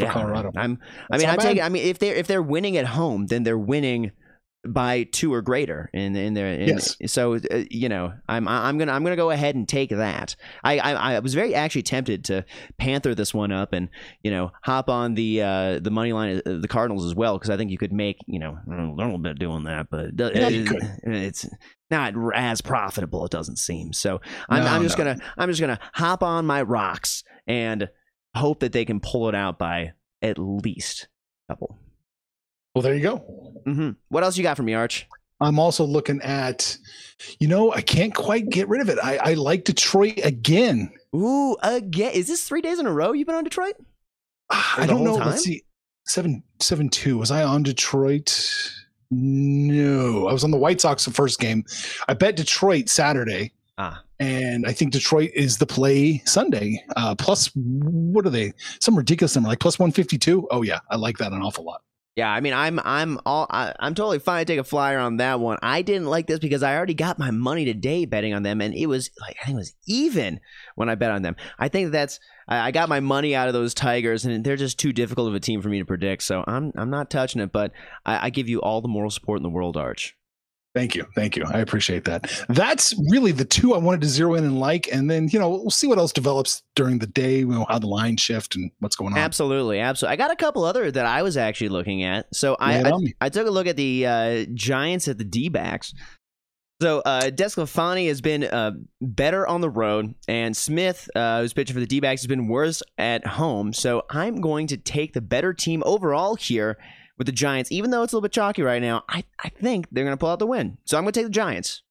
For 0.00 0.06
Colorado. 0.06 0.50
I'm. 0.56 0.78
I 1.10 1.18
That's 1.18 1.22
mean, 1.22 1.30
I'm 1.30 1.38
taking. 1.38 1.62
I 1.62 1.68
mean, 1.68 1.86
if 1.86 1.98
they're 1.98 2.14
if 2.14 2.26
they're 2.26 2.42
winning 2.42 2.76
at 2.76 2.86
home, 2.86 3.26
then 3.26 3.42
they're 3.42 3.58
winning 3.58 4.12
by 4.64 5.02
two 5.10 5.34
or 5.34 5.42
greater 5.42 5.90
in 5.92 6.14
in 6.14 6.34
their 6.34 6.46
in, 6.46 6.68
Yes. 6.68 6.96
so 7.06 7.34
uh, 7.34 7.64
you 7.68 7.88
know 7.88 8.12
I'm 8.28 8.46
I'm 8.46 8.78
gonna 8.78 8.92
I'm 8.92 9.02
gonna 9.02 9.16
go 9.16 9.30
ahead 9.30 9.56
and 9.56 9.68
take 9.68 9.90
that 9.90 10.36
I, 10.62 10.78
I 10.78 11.14
I 11.14 11.18
was 11.18 11.34
very 11.34 11.52
actually 11.52 11.82
tempted 11.82 12.24
to 12.26 12.44
panther 12.78 13.12
this 13.12 13.34
one 13.34 13.50
up 13.50 13.72
and 13.72 13.88
you 14.22 14.30
know 14.30 14.52
hop 14.62 14.88
on 14.88 15.14
the 15.14 15.42
uh 15.42 15.80
the 15.80 15.90
money 15.90 16.12
line 16.12 16.40
of 16.46 16.62
the 16.62 16.68
Cardinals 16.68 17.04
as 17.06 17.12
well 17.16 17.36
because 17.38 17.50
I 17.50 17.56
think 17.56 17.72
you 17.72 17.76
could 17.78 17.92
make 17.92 18.18
you 18.28 18.38
know 18.38 18.56
learn 18.68 18.90
a 18.90 18.94
little 18.94 19.18
bit 19.18 19.36
doing 19.40 19.64
that 19.64 19.88
but 19.90 20.10
it, 20.16 20.36
Yeah, 20.36 20.46
you 20.46 20.64
could. 20.64 20.82
it's 21.02 21.44
not 21.90 22.14
as 22.32 22.60
profitable 22.60 23.24
it 23.24 23.32
doesn't 23.32 23.56
seem 23.58 23.92
so 23.92 24.20
I'm 24.48 24.62
No, 24.62 24.70
I'm 24.70 24.82
just 24.84 24.96
no. 24.96 25.04
gonna 25.06 25.16
I'm 25.36 25.48
just 25.48 25.60
gonna 25.60 25.80
hop 25.92 26.22
on 26.22 26.46
my 26.46 26.62
rocks 26.62 27.24
and 27.48 27.88
hope 28.34 28.60
that 28.60 28.72
they 28.72 28.84
can 28.84 29.00
pull 29.00 29.28
it 29.28 29.34
out 29.34 29.58
by 29.58 29.92
at 30.22 30.38
least 30.38 31.08
a 31.48 31.52
couple. 31.52 31.78
Well, 32.74 32.82
there 32.82 32.94
you 32.94 33.02
go. 33.02 33.16
hmm 33.66 33.90
What 34.08 34.22
else 34.24 34.36
you 34.36 34.42
got 34.42 34.56
for 34.56 34.62
me, 34.62 34.74
Arch? 34.74 35.06
I'm 35.40 35.58
also 35.58 35.84
looking 35.84 36.20
at, 36.22 36.78
you 37.40 37.48
know, 37.48 37.72
I 37.72 37.80
can't 37.80 38.14
quite 38.14 38.48
get 38.48 38.68
rid 38.68 38.80
of 38.80 38.88
it. 38.88 38.98
I, 39.02 39.16
I 39.16 39.34
like 39.34 39.64
Detroit 39.64 40.20
again. 40.22 40.92
Ooh, 41.16 41.56
again. 41.62 42.12
Is 42.14 42.28
this 42.28 42.44
three 42.44 42.60
days 42.60 42.78
in 42.78 42.86
a 42.86 42.92
row 42.92 43.12
you've 43.12 43.26
been 43.26 43.34
on 43.36 43.42
Detroit? 43.44 43.74
For 44.48 44.82
I 44.82 44.86
don't 44.86 45.02
know. 45.02 45.18
time? 45.18 45.28
Let's 45.30 45.42
see. 45.42 45.64
Seven 46.06 46.42
seven 46.60 46.88
two. 46.88 47.18
Was 47.18 47.30
I 47.30 47.42
on 47.42 47.62
Detroit? 47.64 48.30
No, 49.10 50.26
I 50.28 50.32
was 50.32 50.42
on 50.44 50.50
the 50.50 50.56
White 50.56 50.80
Sox 50.80 51.04
the 51.04 51.10
first 51.12 51.38
game. 51.38 51.64
I 52.08 52.14
bet 52.14 52.36
Detroit 52.36 52.88
Saturday, 52.88 53.52
Ah, 53.78 54.02
and 54.22 54.66
I 54.66 54.72
think 54.72 54.92
Detroit 54.92 55.30
is 55.34 55.58
the 55.58 55.66
play 55.66 56.22
Sunday. 56.24 56.82
Uh, 56.96 57.14
plus, 57.14 57.50
what 57.54 58.24
are 58.26 58.30
they? 58.30 58.52
Some 58.80 58.96
ridiculous 58.96 59.34
number, 59.34 59.48
like 59.48 59.60
plus 59.60 59.78
one 59.78 59.90
fifty 59.92 60.18
two. 60.18 60.46
Oh 60.50 60.62
yeah, 60.62 60.80
I 60.90 60.96
like 60.96 61.18
that 61.18 61.32
an 61.32 61.42
awful 61.42 61.64
lot. 61.64 61.82
yeah. 62.14 62.30
I 62.30 62.40
mean, 62.40 62.52
I'm 62.52 62.78
I'm 62.84 63.18
all 63.26 63.46
I, 63.50 63.74
I'm 63.80 63.94
totally 63.94 64.18
fine 64.18 64.44
to 64.44 64.52
take 64.52 64.60
a 64.60 64.64
flyer 64.64 64.98
on 64.98 65.16
that 65.16 65.40
one. 65.40 65.58
I 65.62 65.82
didn't 65.82 66.06
like 66.06 66.26
this 66.26 66.38
because 66.38 66.62
I 66.62 66.76
already 66.76 66.94
got 66.94 67.18
my 67.18 67.30
money 67.30 67.64
today 67.64 68.04
betting 68.04 68.34
on 68.34 68.42
them, 68.42 68.60
and 68.60 68.74
it 68.74 68.86
was 68.86 69.10
like 69.20 69.36
I 69.42 69.46
think 69.46 69.56
it 69.56 69.60
was 69.60 69.74
even 69.86 70.40
when 70.76 70.88
I 70.88 70.94
bet 70.94 71.10
on 71.10 71.22
them. 71.22 71.36
I 71.58 71.68
think 71.68 71.90
that's 71.90 72.20
I, 72.46 72.68
I 72.68 72.70
got 72.70 72.88
my 72.88 73.00
money 73.00 73.34
out 73.34 73.48
of 73.48 73.54
those 73.54 73.74
Tigers, 73.74 74.24
and 74.24 74.44
they're 74.44 74.56
just 74.56 74.78
too 74.78 74.92
difficult 74.92 75.28
of 75.28 75.34
a 75.34 75.40
team 75.40 75.62
for 75.62 75.68
me 75.68 75.78
to 75.80 75.84
predict. 75.86 76.22
So 76.22 76.44
I'm 76.46 76.72
I'm 76.76 76.90
not 76.90 77.10
touching 77.10 77.40
it, 77.40 77.50
but 77.50 77.72
I, 78.06 78.26
I 78.26 78.30
give 78.30 78.48
you 78.48 78.60
all 78.60 78.80
the 78.80 78.88
moral 78.88 79.10
support 79.10 79.38
in 79.38 79.42
the 79.42 79.48
world, 79.50 79.76
Arch. 79.76 80.14
Thank 80.74 80.94
you, 80.94 81.06
thank 81.14 81.36
you. 81.36 81.44
I 81.44 81.58
appreciate 81.58 82.06
that. 82.06 82.30
That's 82.48 82.94
really 83.10 83.32
the 83.32 83.44
two 83.44 83.74
I 83.74 83.78
wanted 83.78 84.00
to 84.02 84.06
zero 84.06 84.34
in 84.34 84.44
and 84.44 84.58
like, 84.58 84.88
and 84.90 85.10
then 85.10 85.28
you 85.28 85.38
know 85.38 85.50
we'll 85.50 85.70
see 85.70 85.86
what 85.86 85.98
else 85.98 86.12
develops 86.12 86.62
during 86.74 86.98
the 86.98 87.06
day. 87.06 87.40
You 87.40 87.48
know 87.48 87.66
how 87.68 87.78
the 87.78 87.86
line 87.86 88.16
shift 88.16 88.56
and 88.56 88.70
what's 88.78 88.96
going 88.96 89.12
on. 89.12 89.18
Absolutely, 89.18 89.80
absolutely. 89.80 90.14
I 90.14 90.16
got 90.16 90.30
a 90.30 90.36
couple 90.36 90.64
other 90.64 90.90
that 90.90 91.04
I 91.04 91.22
was 91.22 91.36
actually 91.36 91.68
looking 91.68 92.04
at. 92.04 92.34
So 92.34 92.56
I, 92.58 92.82
I. 92.82 92.92
I 93.20 93.28
took 93.28 93.46
a 93.46 93.50
look 93.50 93.66
at 93.66 93.76
the 93.76 94.06
uh, 94.06 94.44
Giants 94.54 95.08
at 95.08 95.18
the 95.18 95.24
D 95.24 95.48
backs. 95.48 95.92
So 96.80 97.00
uh, 97.00 97.30
Desclafani 97.30 98.08
has 98.08 98.20
been 98.20 98.42
uh, 98.42 98.72
better 99.00 99.46
on 99.46 99.60
the 99.60 99.70
road, 99.70 100.14
and 100.26 100.56
Smith, 100.56 101.08
uh, 101.14 101.40
who's 101.40 101.52
pitching 101.52 101.74
for 101.74 101.80
the 101.80 101.86
D 101.86 102.00
backs, 102.00 102.22
has 102.22 102.26
been 102.26 102.48
worse 102.48 102.82
at 102.98 103.24
home. 103.26 103.72
So 103.72 104.02
I'm 104.10 104.40
going 104.40 104.66
to 104.68 104.76
take 104.76 105.12
the 105.12 105.20
better 105.20 105.54
team 105.54 105.82
overall 105.86 106.34
here 106.34 106.78
with 107.22 107.26
the 107.26 107.32
Giants, 107.32 107.70
even 107.70 107.92
though 107.92 108.02
it's 108.02 108.12
a 108.12 108.16
little 108.16 108.22
bit 108.22 108.32
chalky 108.32 108.62
right 108.62 108.82
now. 108.82 109.04
I, 109.08 109.22
I 109.38 109.48
think 109.48 109.86
they're 109.92 110.02
going 110.02 110.12
to 110.12 110.18
pull 110.18 110.28
out 110.30 110.40
the 110.40 110.46
win. 110.46 110.76
So 110.84 110.98
I'm 110.98 111.04
going 111.04 111.12
to 111.12 111.20
take 111.20 111.26
the 111.26 111.30
Giants. 111.30 111.82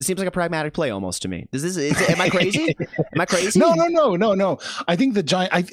It 0.00 0.06
seems 0.06 0.18
like 0.18 0.26
a 0.26 0.32
pragmatic 0.32 0.72
play 0.74 0.90
almost 0.90 1.22
to 1.22 1.28
me. 1.28 1.46
Does 1.52 1.62
this? 1.62 1.76
Is, 1.76 2.10
am 2.10 2.20
I 2.20 2.28
crazy? 2.30 2.74
am 2.98 3.20
I 3.20 3.26
crazy? 3.26 3.60
No, 3.60 3.74
no, 3.74 3.86
no, 3.86 4.16
no, 4.16 4.34
no. 4.34 4.58
I 4.88 4.96
think 4.96 5.14
the 5.14 5.22
giant. 5.22 5.54
I, 5.54 5.64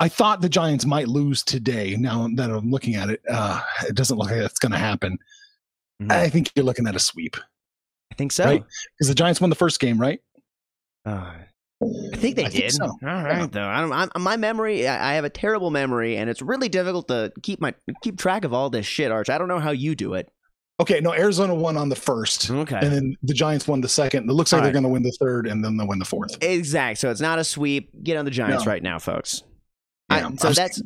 I 0.00 0.08
thought 0.08 0.40
the 0.40 0.48
Giants 0.48 0.86
might 0.86 1.08
lose 1.08 1.42
today. 1.42 1.96
Now 1.98 2.28
that 2.36 2.50
I'm 2.50 2.70
looking 2.70 2.94
at 2.94 3.10
it, 3.10 3.20
uh, 3.28 3.60
it 3.86 3.94
doesn't 3.94 4.16
look 4.16 4.30
like 4.30 4.38
that's 4.38 4.58
going 4.60 4.72
to 4.72 4.78
happen. 4.78 5.18
Mhm. 6.00 6.10
I 6.12 6.30
think 6.30 6.52
you're 6.54 6.64
looking 6.64 6.86
at 6.86 6.96
a 6.96 7.00
sweep 7.00 7.36
I 8.10 8.14
think 8.14 8.32
so. 8.32 8.44
Right. 8.44 8.64
because 8.96 9.08
the 9.08 9.14
Giants 9.14 9.40
won 9.40 9.50
the 9.50 9.56
first 9.56 9.80
game, 9.80 10.00
right? 10.00 10.20
Uh, 11.04 11.32
I 11.80 12.16
think 12.16 12.36
they 12.36 12.44
I 12.44 12.48
think 12.48 12.64
did. 12.64 12.72
so. 12.72 12.86
All 12.86 12.96
right, 13.02 13.50
though. 13.50 13.66
I 13.66 13.80
don't. 13.80 13.92
I'm, 13.92 14.22
my 14.22 14.36
memory. 14.36 14.88
I, 14.88 15.12
I 15.12 15.14
have 15.14 15.24
a 15.24 15.30
terrible 15.30 15.70
memory, 15.70 16.16
and 16.16 16.28
it's 16.28 16.42
really 16.42 16.68
difficult 16.68 17.06
to 17.08 17.32
keep 17.42 17.60
my 17.60 17.72
keep 18.02 18.18
track 18.18 18.44
of 18.44 18.52
all 18.52 18.68
this 18.68 18.84
shit. 18.86 19.12
Arch, 19.12 19.30
I 19.30 19.38
don't 19.38 19.46
know 19.48 19.60
how 19.60 19.70
you 19.70 19.94
do 19.94 20.14
it. 20.14 20.28
Okay, 20.80 21.00
no, 21.00 21.12
Arizona 21.12 21.54
won 21.54 21.76
on 21.76 21.88
the 21.88 21.96
first, 21.96 22.50
Okay. 22.50 22.78
and 22.80 22.92
then 22.92 23.16
the 23.24 23.34
Giants 23.34 23.66
won 23.66 23.80
the 23.80 23.88
second. 23.88 24.30
It 24.30 24.32
looks 24.32 24.52
like 24.52 24.58
All 24.60 24.62
they're 24.62 24.68
right. 24.68 24.74
going 24.74 24.84
to 24.84 24.88
win 24.90 25.02
the 25.02 25.16
third, 25.20 25.46
and 25.48 25.64
then 25.64 25.76
they'll 25.76 25.88
win 25.88 25.98
the 25.98 26.04
fourth. 26.04 26.36
Exact. 26.40 26.98
So 27.00 27.10
it's 27.10 27.20
not 27.20 27.38
a 27.40 27.44
sweep. 27.44 27.90
Get 28.04 28.16
on 28.16 28.24
the 28.24 28.30
Giants 28.30 28.64
No. 28.64 28.70
right 28.70 28.82
now, 28.82 28.98
folks. 29.00 29.42
Yeah, 30.10 30.28
I- 30.28 30.36
so 30.36 30.52
that's 30.52 30.80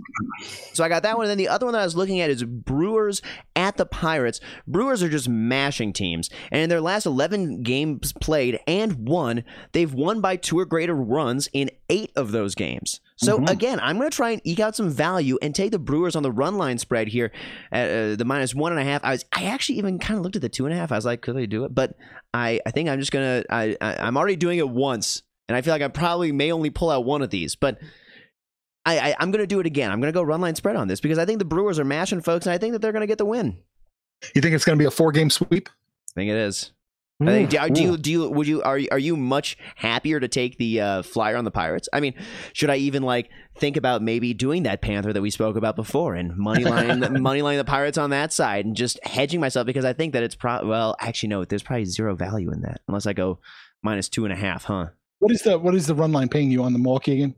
so 0.72 0.82
I 0.82 0.88
got 0.88 1.04
that 1.04 1.16
one, 1.16 1.26
and 1.26 1.30
then 1.30 1.38
the 1.38 1.48
other 1.48 1.64
one 1.66 1.74
that 1.74 1.80
I 1.80 1.84
was 1.84 1.94
looking 1.94 2.20
at 2.20 2.28
is 2.30 2.42
Brewers 2.42 3.22
at 3.54 3.76
the 3.76 3.86
Pirates. 3.86 4.40
Brewers 4.66 5.00
are 5.02 5.08
just 5.08 5.28
mashing 5.28 5.92
teams, 5.92 6.28
and 6.50 6.60
in 6.60 6.68
their 6.68 6.80
last 6.80 7.06
eleven 7.06 7.62
games 7.62 8.12
played 8.20 8.58
and 8.66 9.06
won, 9.08 9.44
they've 9.72 9.92
won 9.94 10.20
by 10.20 10.34
two 10.36 10.58
or 10.58 10.64
greater 10.64 10.94
runs 10.94 11.48
in 11.52 11.70
eight 11.88 12.10
of 12.16 12.32
those 12.32 12.56
games. 12.56 13.00
So 13.16 13.38
Mhm. 13.38 13.50
again, 13.50 13.78
I'm 13.80 13.98
going 13.98 14.10
to 14.10 14.16
try 14.16 14.30
and 14.30 14.40
eke 14.44 14.58
out 14.58 14.74
some 14.74 14.90
value 14.90 15.38
and 15.40 15.54
take 15.54 15.70
the 15.70 15.78
Brewers 15.78 16.16
on 16.16 16.24
the 16.24 16.32
run 16.32 16.56
line 16.58 16.78
spread 16.78 17.06
here 17.06 17.30
at 17.70 17.90
uh, 17.90 18.16
the 18.16 18.24
minus 18.24 18.54
one 18.56 18.72
and 18.72 18.80
a 18.80 18.84
half. 18.84 19.04
I 19.04 19.12
was 19.12 19.24
I 19.32 19.44
actually 19.44 19.78
even 19.78 20.00
kind 20.00 20.18
of 20.18 20.24
looked 20.24 20.34
at 20.36 20.42
the 20.42 20.48
two 20.48 20.64
and 20.66 20.74
a 20.74 20.76
half. 20.76 20.90
I 20.90 20.96
was 20.96 21.04
like, 21.04 21.20
could 21.22 21.36
they 21.36 21.46
do 21.46 21.64
it? 21.64 21.72
But 21.72 21.94
I 22.34 22.60
I 22.66 22.72
think 22.72 22.88
I'm 22.88 22.98
just 22.98 23.12
gonna 23.12 23.44
I, 23.48 23.76
I 23.80 23.96
I'm 23.98 24.16
already 24.16 24.34
doing 24.36 24.58
it 24.58 24.68
once, 24.68 25.22
and 25.48 25.54
I 25.56 25.60
feel 25.60 25.72
like 25.74 25.82
I 25.82 25.88
probably 25.88 26.32
may 26.32 26.50
only 26.50 26.70
pull 26.70 26.90
out 26.90 27.04
one 27.04 27.22
of 27.22 27.30
these, 27.30 27.54
but. 27.54 27.78
I, 28.84 28.98
I, 28.98 29.16
I'm 29.20 29.30
going 29.30 29.42
to 29.42 29.46
do 29.46 29.60
it 29.60 29.66
again. 29.66 29.90
I'm 29.90 30.00
going 30.00 30.12
to 30.12 30.16
go 30.16 30.22
run 30.22 30.40
line 30.40 30.54
spread 30.54 30.76
on 30.76 30.88
this 30.88 31.00
because 31.00 31.18
I 31.18 31.24
think 31.24 31.38
the 31.38 31.44
Brewers 31.44 31.78
are 31.78 31.84
mashing 31.84 32.20
folks, 32.20 32.46
and 32.46 32.52
I 32.52 32.58
think 32.58 32.72
that 32.72 32.80
they're 32.80 32.92
going 32.92 33.02
to 33.02 33.06
get 33.06 33.18
the 33.18 33.24
win. 33.24 33.58
You 34.34 34.42
think 34.42 34.54
it's 34.54 34.64
going 34.64 34.78
to 34.78 34.82
be 34.82 34.86
a 34.86 34.90
four 34.90 35.12
game 35.12 35.30
sweep? 35.30 35.68
I 35.68 36.14
think 36.14 36.30
it 36.30 36.36
is. 36.36 36.72
I 37.20 37.26
think, 37.26 37.50
do, 37.50 37.68
do 37.70 37.82
you 37.82 37.96
do 37.96 38.10
you 38.10 38.30
would 38.30 38.46
you 38.46 38.62
are 38.62 38.78
you, 38.78 38.88
are 38.90 38.98
you 38.98 39.16
much 39.16 39.56
happier 39.76 40.18
to 40.18 40.28
take 40.28 40.58
the 40.58 40.80
uh, 40.80 41.02
flyer 41.02 41.36
on 41.36 41.44
the 41.44 41.50
Pirates? 41.50 41.88
I 41.92 42.00
mean, 42.00 42.14
should 42.52 42.70
I 42.70 42.76
even 42.76 43.02
like 43.02 43.30
think 43.58 43.76
about 43.76 44.02
maybe 44.02 44.34
doing 44.34 44.64
that 44.64 44.80
Panther 44.80 45.12
that 45.12 45.22
we 45.22 45.30
spoke 45.30 45.56
about 45.56 45.76
before 45.76 46.14
and 46.14 46.36
money 46.36 46.64
line 46.64 47.00
money 47.22 47.42
line 47.42 47.58
the 47.58 47.64
Pirates 47.64 47.98
on 47.98 48.10
that 48.10 48.32
side 48.32 48.64
and 48.64 48.74
just 48.74 48.98
hedging 49.04 49.40
myself 49.40 49.66
because 49.66 49.84
I 49.84 49.92
think 49.92 50.14
that 50.14 50.22
it's 50.22 50.34
pro 50.34 50.66
well 50.66 50.96
actually 51.00 51.28
no, 51.28 51.44
there's 51.44 51.62
probably 51.62 51.84
zero 51.84 52.14
value 52.14 52.50
in 52.50 52.62
that 52.62 52.80
unless 52.88 53.06
I 53.06 53.12
go 53.12 53.38
minus 53.82 54.08
two 54.08 54.24
and 54.24 54.32
a 54.32 54.36
half, 54.36 54.64
huh? 54.64 54.88
What 55.18 55.32
is 55.32 55.42
the 55.42 55.58
what 55.58 55.74
is 55.74 55.86
the 55.86 55.94
run 55.94 56.12
line 56.12 56.28
paying 56.28 56.50
you 56.50 56.64
on 56.64 56.72
the 56.72 56.78
Milwaukee 56.78 57.12
again? 57.12 57.34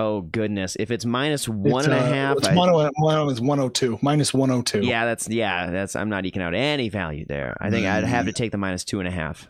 Oh 0.00 0.20
goodness, 0.22 0.76
if 0.78 0.92
it's 0.92 1.04
minus 1.04 1.48
one 1.48 1.80
It's, 1.80 1.86
and 1.86 1.94
a 1.94 1.98
uh, 1.98 2.06
half, 2.06 2.36
It's 2.38 2.46
I- 2.48 2.54
one 2.54 2.68
oh 2.70 2.88
one 2.98 3.28
is 3.30 3.40
one 3.40 3.58
oh 3.58 3.68
two 3.68 3.98
minus 4.00 4.32
one 4.32 4.50
oh 4.52 4.62
two. 4.62 4.80
Yeah, 4.80 5.04
that's 5.04 5.28
yeah, 5.28 5.70
that's 5.70 5.96
I'm 5.96 6.08
not 6.08 6.24
eking 6.24 6.40
out 6.40 6.54
any 6.54 6.88
value 6.88 7.24
there. 7.28 7.56
I 7.60 7.68
think 7.70 7.84
I'd 7.84 8.04
have 8.04 8.26
to 8.26 8.32
take 8.32 8.52
the 8.52 8.58
minus 8.58 8.84
two 8.84 9.00
and 9.00 9.08
a 9.08 9.10
half. 9.10 9.48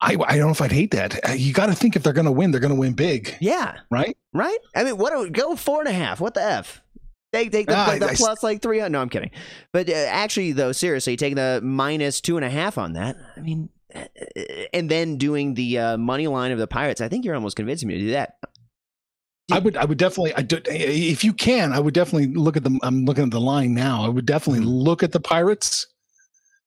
I 0.00 0.12
I 0.26 0.36
don't 0.36 0.46
know 0.46 0.50
if 0.50 0.60
I'd 0.62 0.72
hate 0.72 0.90
that. 0.92 1.28
Uh, 1.28 1.32
You 1.32 1.52
got 1.52 1.66
to 1.66 1.74
think 1.74 1.96
if 1.96 2.02
they're 2.02 2.12
going 2.14 2.24
to 2.26 2.32
win, 2.32 2.50
they're 2.50 2.60
going 2.60 2.74
to 2.74 2.78
win 2.80 2.94
big, 2.94 3.34
Yeah, 3.40 3.76
right? 3.90 4.16
right. 4.32 4.58
I 4.74 4.84
mean, 4.84 4.96
what? 4.98 5.12
do- 5.12 5.30
Go 5.30 5.54
four 5.56 5.80
and 5.80 5.88
a 5.88 5.92
half. 5.92 6.20
What 6.20 6.34
the 6.34 6.42
f? 6.42 6.80
Take 7.32 7.52
take 7.52 7.66
the, 7.66 7.74
Ah, 7.76 7.96
the 7.98 8.06
I- 8.06 8.10
I- 8.10 8.14
plus 8.14 8.42
like 8.42 8.62
three 8.62 8.78
hundred. 8.78 8.92
No, 8.92 9.00
I'm 9.02 9.08
kidding. 9.10 9.30
But 9.72 9.88
uh, 9.90 9.92
actually, 9.92 10.52
though, 10.52 10.72
seriously, 10.72 11.16
taking 11.16 11.36
the 11.36 11.60
minus 11.62 12.20
two 12.22 12.36
and 12.36 12.44
a 12.44 12.50
half 12.50 12.78
on 12.78 12.94
that. 12.94 13.16
I 13.36 13.40
mean, 13.40 13.68
and 14.72 14.90
then 14.90 15.16
doing 15.16 15.54
the 15.54 15.78
uh, 15.78 15.96
money 15.96 16.26
line 16.26 16.52
of 16.52 16.58
the 16.58 16.66
Pirates. 16.66 17.00
I 17.00 17.08
think 17.08 17.24
you're 17.24 17.34
almost 17.34 17.56
convincing 17.56 17.88
me 17.88 17.94
to 17.94 18.00
do 18.00 18.10
that. 18.12 18.34
I 19.52 19.60
would 19.60 19.76
I 19.76 19.84
would 19.84 19.98
definitely 19.98 20.34
I 20.34 20.42
do, 20.42 20.58
if 20.66 21.22
you 21.22 21.32
can 21.32 21.72
I 21.72 21.78
would 21.78 21.94
definitely 21.94 22.34
look 22.34 22.56
at 22.56 22.64
the 22.64 22.78
I'm 22.82 23.04
looking 23.04 23.24
at 23.24 23.30
the 23.30 23.40
line 23.40 23.74
now. 23.74 24.04
I 24.04 24.08
would 24.08 24.26
definitely 24.26 24.64
look 24.64 25.02
at 25.04 25.12
the 25.12 25.20
Pirates. 25.20 25.86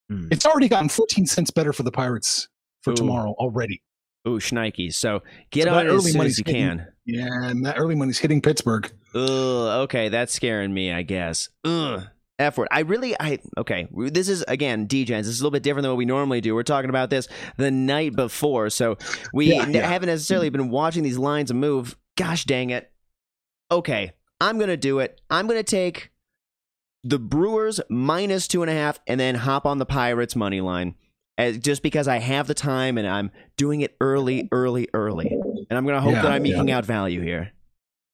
Hmm. 0.09 0.27
It's 0.31 0.45
already 0.45 0.69
gotten 0.69 0.87
14 0.87 1.25
cents 1.25 1.51
better 1.51 1.73
for 1.73 1.83
the 1.83 1.91
Pirates 1.91 2.47
for 2.81 2.91
Ooh. 2.91 2.95
tomorrow 2.95 3.31
already. 3.37 3.81
Ooh, 4.27 4.39
Schneikes. 4.39 4.93
So 4.93 5.23
get 5.51 5.65
So 5.65 5.73
on 5.73 5.85
it 5.85 5.89
as 5.89 5.93
early 5.95 6.11
soon 6.11 6.21
as 6.21 6.37
you 6.37 6.43
hitting- 6.47 6.61
can. 6.61 6.87
Yeah, 7.05 7.27
and 7.49 7.65
that 7.65 7.77
early 7.79 7.95
money's 7.95 8.19
hitting 8.19 8.41
Pittsburgh. 8.41 8.89
Ugh, 9.15 9.21
okay, 9.83 10.09
that's 10.09 10.31
scaring 10.33 10.73
me, 10.73 10.91
I 10.93 11.01
guess. 11.01 11.49
Ugh. 11.65 12.03
F 12.39 12.57
word. 12.57 12.67
I 12.71 12.79
really, 12.81 13.15
I, 13.19 13.39
okay, 13.57 13.87
this 13.91 14.29
is, 14.29 14.43
again, 14.47 14.87
DJs. 14.87 15.07
This 15.07 15.27
is 15.27 15.41
a 15.41 15.43
little 15.43 15.51
bit 15.51 15.63
different 15.63 15.83
than 15.83 15.91
what 15.91 15.97
we 15.97 16.05
normally 16.05 16.41
do. 16.41 16.55
We're 16.55 16.63
talking 16.63 16.89
about 16.89 17.09
this 17.09 17.27
the 17.57 17.69
night 17.69 18.15
before, 18.15 18.69
so 18.69 18.97
we 19.33 19.47
Yeah, 19.53 19.67
yeah. 19.67 19.87
haven't 19.87 20.07
necessarily 20.07 20.49
been 20.49 20.69
watching 20.69 21.03
these 21.03 21.17
lines 21.17 21.53
move. 21.53 21.97
Gosh 22.17 22.45
dang 22.45 22.69
it. 22.69 22.91
Okay, 23.71 24.13
I'm 24.41 24.57
going 24.57 24.69
to 24.69 24.77
do 24.77 24.99
it. 24.99 25.21
I'm 25.29 25.45
going 25.47 25.59
to 25.59 25.63
take 25.63 26.11
the 27.03 27.19
Brewers 27.19 27.79
minus 27.89 28.47
two 28.47 28.61
and 28.63 28.69
a 28.69 28.73
half 28.73 28.99
and 29.07 29.19
then 29.19 29.35
hop 29.35 29.65
on 29.65 29.77
the 29.77 29.85
Pirates 29.85 30.35
money 30.35 30.61
line. 30.61 30.95
As, 31.37 31.57
just 31.57 31.81
because 31.83 32.09
I 32.09 32.17
have 32.17 32.47
the 32.47 32.53
time 32.53 32.97
and 32.97 33.07
I'm 33.07 33.31
doing 33.55 33.79
it 33.79 33.95
early, 34.01 34.49
early, 34.51 34.89
early. 34.93 35.27
And 35.29 35.77
I'm 35.77 35.85
going 35.85 35.95
to 35.95 36.01
hope 36.01 36.11
Yeah, 36.11 36.23
that 36.23 36.31
I'm 36.33 36.45
eking 36.45 36.69
out 36.71 36.83
value 36.85 37.21
here. 37.21 37.53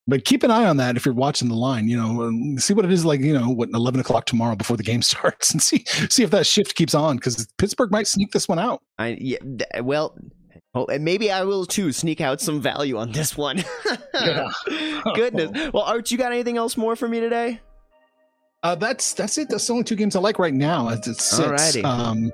But 0.08 0.24
keep 0.24 0.44
an 0.44 0.52
eye 0.52 0.66
on 0.66 0.78
that 0.78 0.98
if 0.98 1.06
you're 1.06 1.16
watching 1.16 1.50
the 1.50 1.56
line. 1.56 1.88
You 1.88 1.98
know, 1.98 2.58
see 2.58 2.74
what 2.74 2.86
it 2.86 2.92
is 2.92 3.06
like. 3.06 3.22
You 3.22 3.34
know, 3.34 3.50
what 3.50 3.70
11 3.70 4.00
o'clock 4.00 4.26
tomorrow 4.26 4.56
before 4.56 4.78
the 4.78 4.84
game 4.84 5.02
starts, 5.02 5.52
and 5.52 5.62
see 5.62 5.84
see 6.10 6.24
if 6.24 6.30
that 6.32 6.46
shift 6.46 6.76
keeps 6.76 6.94
on 6.94 7.16
because 7.18 7.48
Pittsburgh 7.58 7.92
might 7.92 8.08
sneak 8.08 8.32
this 8.32 8.48
one 8.48 8.60
out. 8.60 8.84
I 9.00 9.18
yeah, 9.20 9.38
well, 9.82 10.16
oh, 10.76 10.86
and 10.86 11.04
maybe 11.04 11.32
I 11.32 11.44
will 11.44 11.66
too 11.66 11.92
sneak 11.92 12.22
out 12.22 12.40
some 12.40 12.62
value 12.62 12.98
on 12.98 13.12
this 13.12 13.36
one. 13.38 13.64
Yeah. 14.14 14.50
Goodness. 15.14 15.52
Well, 15.74 15.84
Art, 15.84 16.10
you 16.10 16.18
got 16.18 16.32
anything 16.32 16.56
else 16.56 16.78
more 16.78 16.96
for 16.96 17.06
me 17.06 17.20
today? 17.20 17.60
Uh, 18.64 18.76
that's 18.76 19.14
that's 19.14 19.38
it. 19.38 19.50
That's 19.50 19.68
the 19.68 19.74
only 19.74 19.84
two 19.84 19.98
games 19.98 20.16
I 20.16 20.20
like 20.20 20.40
right 20.40 20.54
now. 20.54 20.88
It's, 20.88 21.06
it's. 21.06 21.38
Alrighty. 21.38 21.84
Um, 21.84 22.32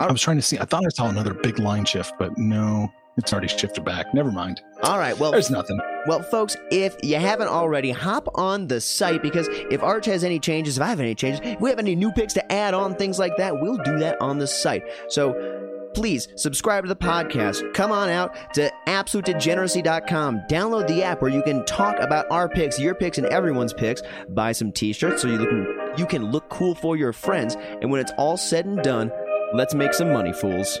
I 0.00 0.10
was 0.10 0.20
trying 0.20 0.36
to 0.36 0.42
see. 0.42 0.58
I 0.58 0.64
thought 0.64 0.84
I 0.84 0.88
saw 0.88 1.08
another 1.08 1.32
big 1.32 1.60
line 1.60 1.84
shift, 1.84 2.14
but 2.18 2.36
no, 2.36 2.92
it's 3.16 3.32
already 3.32 3.48
shifted 3.48 3.84
back. 3.84 4.12
Never 4.14 4.30
mind. 4.32 4.60
All 4.82 4.98
right. 4.98 5.16
Well, 5.18 5.32
There's 5.32 5.50
nothing. 5.50 5.78
well, 6.06 6.22
folks, 6.22 6.56
if 6.70 6.96
you 7.02 7.16
haven't 7.16 7.48
already, 7.48 7.90
hop 7.90 8.28
on 8.34 8.66
the 8.66 8.80
site 8.80 9.22
because 9.22 9.48
if 9.50 9.82
Arch 9.82 10.06
has 10.06 10.24
any 10.24 10.38
changes, 10.40 10.76
if 10.78 10.82
I 10.82 10.88
have 10.88 11.00
any 11.00 11.14
changes, 11.14 11.40
if 11.44 11.60
we 11.60 11.70
have 11.70 11.78
any 11.78 11.94
new 11.94 12.10
picks 12.12 12.34
to 12.34 12.52
add 12.52 12.74
on, 12.74 12.94
things 12.96 13.18
like 13.18 13.36
that, 13.38 13.60
we'll 13.60 13.78
do 13.78 13.98
that 14.00 14.20
on 14.20 14.38
the 14.38 14.46
site. 14.46 14.82
So 15.08 15.60
please 15.94 16.26
subscribe 16.34 16.82
to 16.84 16.88
the 16.88 16.96
podcast. 16.96 17.72
Come 17.72 17.92
on 17.92 18.08
out 18.08 18.34
to 18.54 18.70
absolutedegeneracy.com. 18.88 20.42
Download 20.50 20.86
the 20.88 21.02
app 21.02 21.22
where 21.22 21.30
you 21.30 21.42
can 21.42 21.64
talk 21.66 21.96
about 22.00 22.26
our 22.30 22.48
picks, 22.48 22.78
your 22.80 22.94
picks, 22.94 23.18
and 23.18 23.26
everyone's 23.28 23.72
picks. 23.72 24.02
Buy 24.30 24.52
some 24.52 24.72
t-shirts 24.72 25.22
so 25.22 25.28
you 25.28 25.38
can 25.38 25.92
you 25.96 26.06
can 26.06 26.30
look 26.32 26.48
cool 26.48 26.74
for 26.74 26.96
your 26.96 27.12
friends. 27.12 27.56
And 27.80 27.90
when 27.90 28.00
it's 28.00 28.12
all 28.18 28.36
said 28.36 28.66
and 28.66 28.82
done, 28.82 29.12
let's 29.52 29.74
make 29.74 29.94
some 29.94 30.12
money, 30.12 30.32
fools. 30.32 30.80